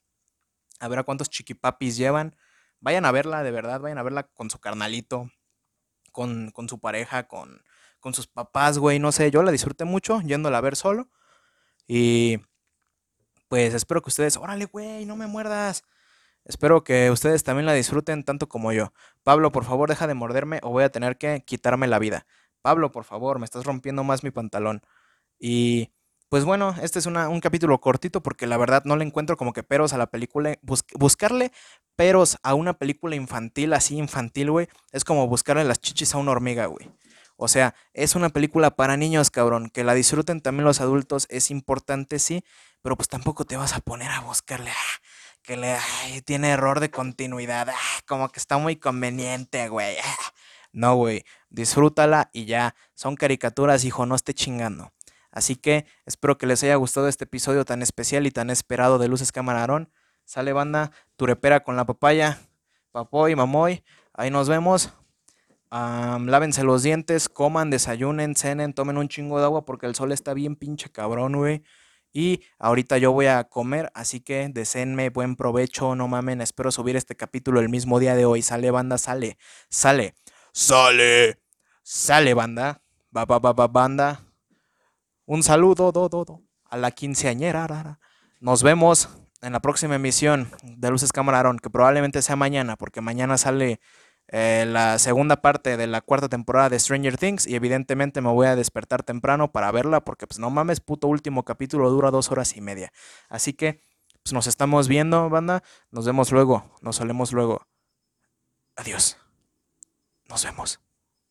A 0.81 0.89
ver 0.89 1.01
a 1.01 1.03
cuántos 1.03 1.29
chiquipapis 1.29 1.99
llevan. 1.99 2.35
Vayan 2.83 3.07
a 3.07 3.13
verla, 3.13 3.43
de 3.43 3.51
verdad, 3.53 3.81
vayan 3.81 3.99
a 3.99 4.03
verla 4.03 4.25
con 4.25 4.51
su 4.51 4.59
carnalito, 4.59 5.31
con, 6.13 6.51
con 6.51 6.69
su 6.69 6.81
pareja, 6.81 7.29
con, 7.29 7.63
con 8.01 8.13
sus 8.13 8.27
papás, 8.27 8.79
güey, 8.79 8.99
no 8.99 9.13
sé, 9.13 9.31
yo 9.31 9.43
la 9.43 9.53
disfruté 9.53 9.85
mucho 9.85 10.21
yéndola 10.21 10.59
a 10.59 10.61
ver 10.61 10.77
solo. 10.77 11.09
Y 11.87 12.39
pues 13.49 13.75
espero 13.75 14.03
que 14.03 14.11
ustedes, 14.11 14.37
órale, 14.37 14.67
güey, 14.67 15.07
no 15.07 15.17
me 15.17 15.27
muerdas. 15.27 15.85
Espero 16.45 16.83
que 16.85 17.11
ustedes 17.11 17.45
también 17.45 17.67
la 17.67 17.75
disfruten 17.75 18.25
tanto 18.25 18.49
como 18.49 18.73
yo. 18.73 18.93
Pablo, 19.23 19.53
por 19.53 19.65
favor, 19.65 19.89
deja 19.89 20.07
de 20.09 20.15
morderme 20.15 20.59
o 20.63 20.71
voy 20.71 20.85
a 20.85 20.91
tener 20.91 21.19
que 21.19 21.45
quitarme 21.45 21.87
la 21.87 22.01
vida. 22.01 22.27
Pablo, 22.63 22.91
por 22.93 23.05
favor, 23.05 23.39
me 23.39 23.45
estás 23.45 23.65
rompiendo 23.65 24.05
más 24.05 24.25
mi 24.25 24.31
pantalón. 24.33 24.83
Y 25.39 25.93
pues 26.33 26.47
bueno, 26.47 26.75
este 26.81 26.99
es 26.99 27.05
un 27.05 27.41
capítulo 27.41 27.79
cortito 27.79 28.23
porque 28.23 28.47
la 28.47 28.57
verdad 28.57 28.85
no 28.87 28.97
le 28.97 29.05
encuentro 29.05 29.37
como 29.37 29.53
que 29.53 29.63
peros 29.63 29.93
a 29.93 29.99
la 29.99 30.07
película. 30.07 30.57
buscarle 30.95 31.53
peros 31.95 32.39
a 32.43 32.55
una 32.55 32.73
película 32.73 33.17
infantil, 33.17 33.75
así 33.75 33.99
infantil, 33.99 34.51
güey, 34.51 34.67
es 34.93 35.05
como 35.05 35.29
buscarle 35.29 35.63
las 35.65 35.79
chichis 35.79 36.15
a 36.15 36.17
una 36.17 36.31
hormiga, 36.31 36.65
güey. 36.65 36.91
O 37.37 37.49
sea, 37.49 37.75
es 37.93 38.15
una 38.15 38.31
película 38.31 38.71
para 38.71 38.97
niños, 38.97 39.31
cabrón. 39.31 39.69
Que 39.69 39.85
la 39.85 39.93
disfruten 39.93 40.41
también 40.41 40.65
los 40.65 40.81
adultos 40.81 41.27
es 41.29 41.51
importante, 41.51 42.19
sí, 42.19 42.43
pero 42.81 42.97
pues 42.97 43.11
tampoco 43.11 43.45
te 43.45 43.59
vas 43.59 43.75
a 43.75 43.81
poner 43.81 44.11
a 44.11 44.21
buscarle 44.21 44.71
ah, 44.71 45.03
que 45.43 45.59
le 45.59 45.77
tiene 46.25 46.49
error 46.49 46.81
de 46.81 46.91
continuidad, 46.91 47.69
ah, 47.69 48.01
como 48.09 48.31
que 48.31 48.41
está 48.41 48.57
muy 48.57 48.77
conveniente, 48.77 49.69
güey. 49.69 49.99
Ah. 50.03 50.33
No, 50.73 50.95
güey, 50.95 51.27
disfrútala 51.51 52.31
y 52.33 52.47
ya. 52.47 52.75
Son 52.95 53.17
caricaturas, 53.17 53.85
hijo, 53.85 54.07
no 54.07 54.15
esté 54.15 54.33
chingando. 54.33 54.91
Así 55.33 55.57
que 55.57 55.87
espero 56.07 56.39
que 56.39 56.47
les 56.47 56.63
haya 56.63 56.77
gustado 56.77 57.09
este 57.09 57.25
episodio 57.25 57.65
tan 57.65 57.83
especial 57.83 58.27
y 58.27 58.31
tan 58.31 58.51
esperado 58.51 58.99
de 58.99 59.09
Luces 59.09 59.33
Camarón. 59.33 59.91
Sale 60.25 60.53
banda, 60.53 60.93
turepera 61.17 61.65
con 61.65 61.75
la 61.75 61.85
papaya, 61.85 62.39
papoy, 62.93 63.35
mamoy. 63.35 63.83
Ahí 64.13 64.31
nos 64.31 64.49
vemos 64.49 64.93
lávense 65.73 66.63
los 66.65 66.83
dientes, 66.83 67.29
coman, 67.29 67.71
desayunen, 67.71 68.37
cenen, 68.37 68.75
tomen 68.75 68.99
un 68.99 69.09
chingo 69.09 69.39
de 69.39 69.45
agua 69.45 69.65
porque 69.65 69.87
el 69.87 69.95
sol 69.95 70.13
está 70.13 70.35
bien 70.35 70.57
pinche 70.57 70.91
cabrón, 70.91 71.37
güey. 71.37 71.63
Y 72.13 72.43
ahorita 72.59 72.99
yo 72.99 73.13
voy 73.13 73.27
a 73.27 73.45
comer, 73.45 73.91
así 73.95 74.21
que 74.21 74.51
deseenme 74.53 75.09
buen 75.09 75.35
provecho, 75.35 75.95
no 75.95 76.09
mamen, 76.09 76.43
espero 76.43 76.71
subir 76.71 76.95
este 76.95 77.17
capítulo 77.17 77.59
el 77.59 77.71
mismo 77.71 77.99
día 77.99 78.15
de 78.15 78.27
hoy. 78.27 78.43
Sale, 78.43 78.71
banda, 78.71 78.99
sale, 78.99 79.39
sale, 79.71 80.15
sale, 80.53 81.39
sale, 81.83 82.35
banda, 82.35 82.83
va, 83.17 83.25
va, 83.25 83.39
va, 83.39 83.53
va, 83.55 83.67
banda. 83.67 84.21
Un 85.33 85.43
saludo, 85.43 85.93
do, 85.93 86.43
a 86.69 86.77
la 86.77 86.91
quinceañera. 86.91 87.99
Nos 88.41 88.63
vemos 88.63 89.09
en 89.41 89.55
la 89.55 89.61
próxima 89.61 89.95
emisión 89.95 90.51
de 90.63 90.91
Luces 90.91 91.11
Camarón, 91.11 91.59
que 91.59 91.71
probablemente 91.71 92.21
sea 92.21 92.37
mañana, 92.37 92.77
porque 92.77 93.01
mañana 93.01 93.39
sale 93.39 93.81
eh, 94.29 94.67
la 94.69 94.99
segunda 94.99 95.41
parte 95.41 95.79
de 95.79 95.87
la 95.87 96.03
cuarta 96.03 96.29
temporada 96.29 96.69
de 96.69 96.79
Stranger 96.79 97.17
Things 97.17 97.47
y 97.47 97.55
evidentemente 97.55 98.21
me 98.21 98.29
voy 98.29 98.47
a 98.47 98.57
despertar 98.57 99.05
temprano 99.05 99.51
para 99.53 99.73
verla 99.73 100.05
porque 100.05 100.27
pues 100.27 100.39
no 100.39 100.51
mames, 100.51 100.81
puto 100.81 101.09
último 101.09 101.47
capítulo 101.47 101.89
dura 101.89 102.11
dos 102.11 102.31
horas 102.31 102.55
y 102.55 102.61
media. 102.61 102.93
Así 103.31 103.55
que 103.55 103.81
pues 104.23 104.35
nos 104.35 104.47
estamos 104.47 104.87
viendo, 104.87 105.31
banda. 105.31 105.63
Nos 105.91 106.05
vemos 106.05 106.31
luego, 106.31 106.71
nos 106.83 106.97
solemos 106.97 107.33
luego. 107.33 107.67
Adiós. 108.77 109.17
Nos 110.29 110.45
vemos. 110.45 110.92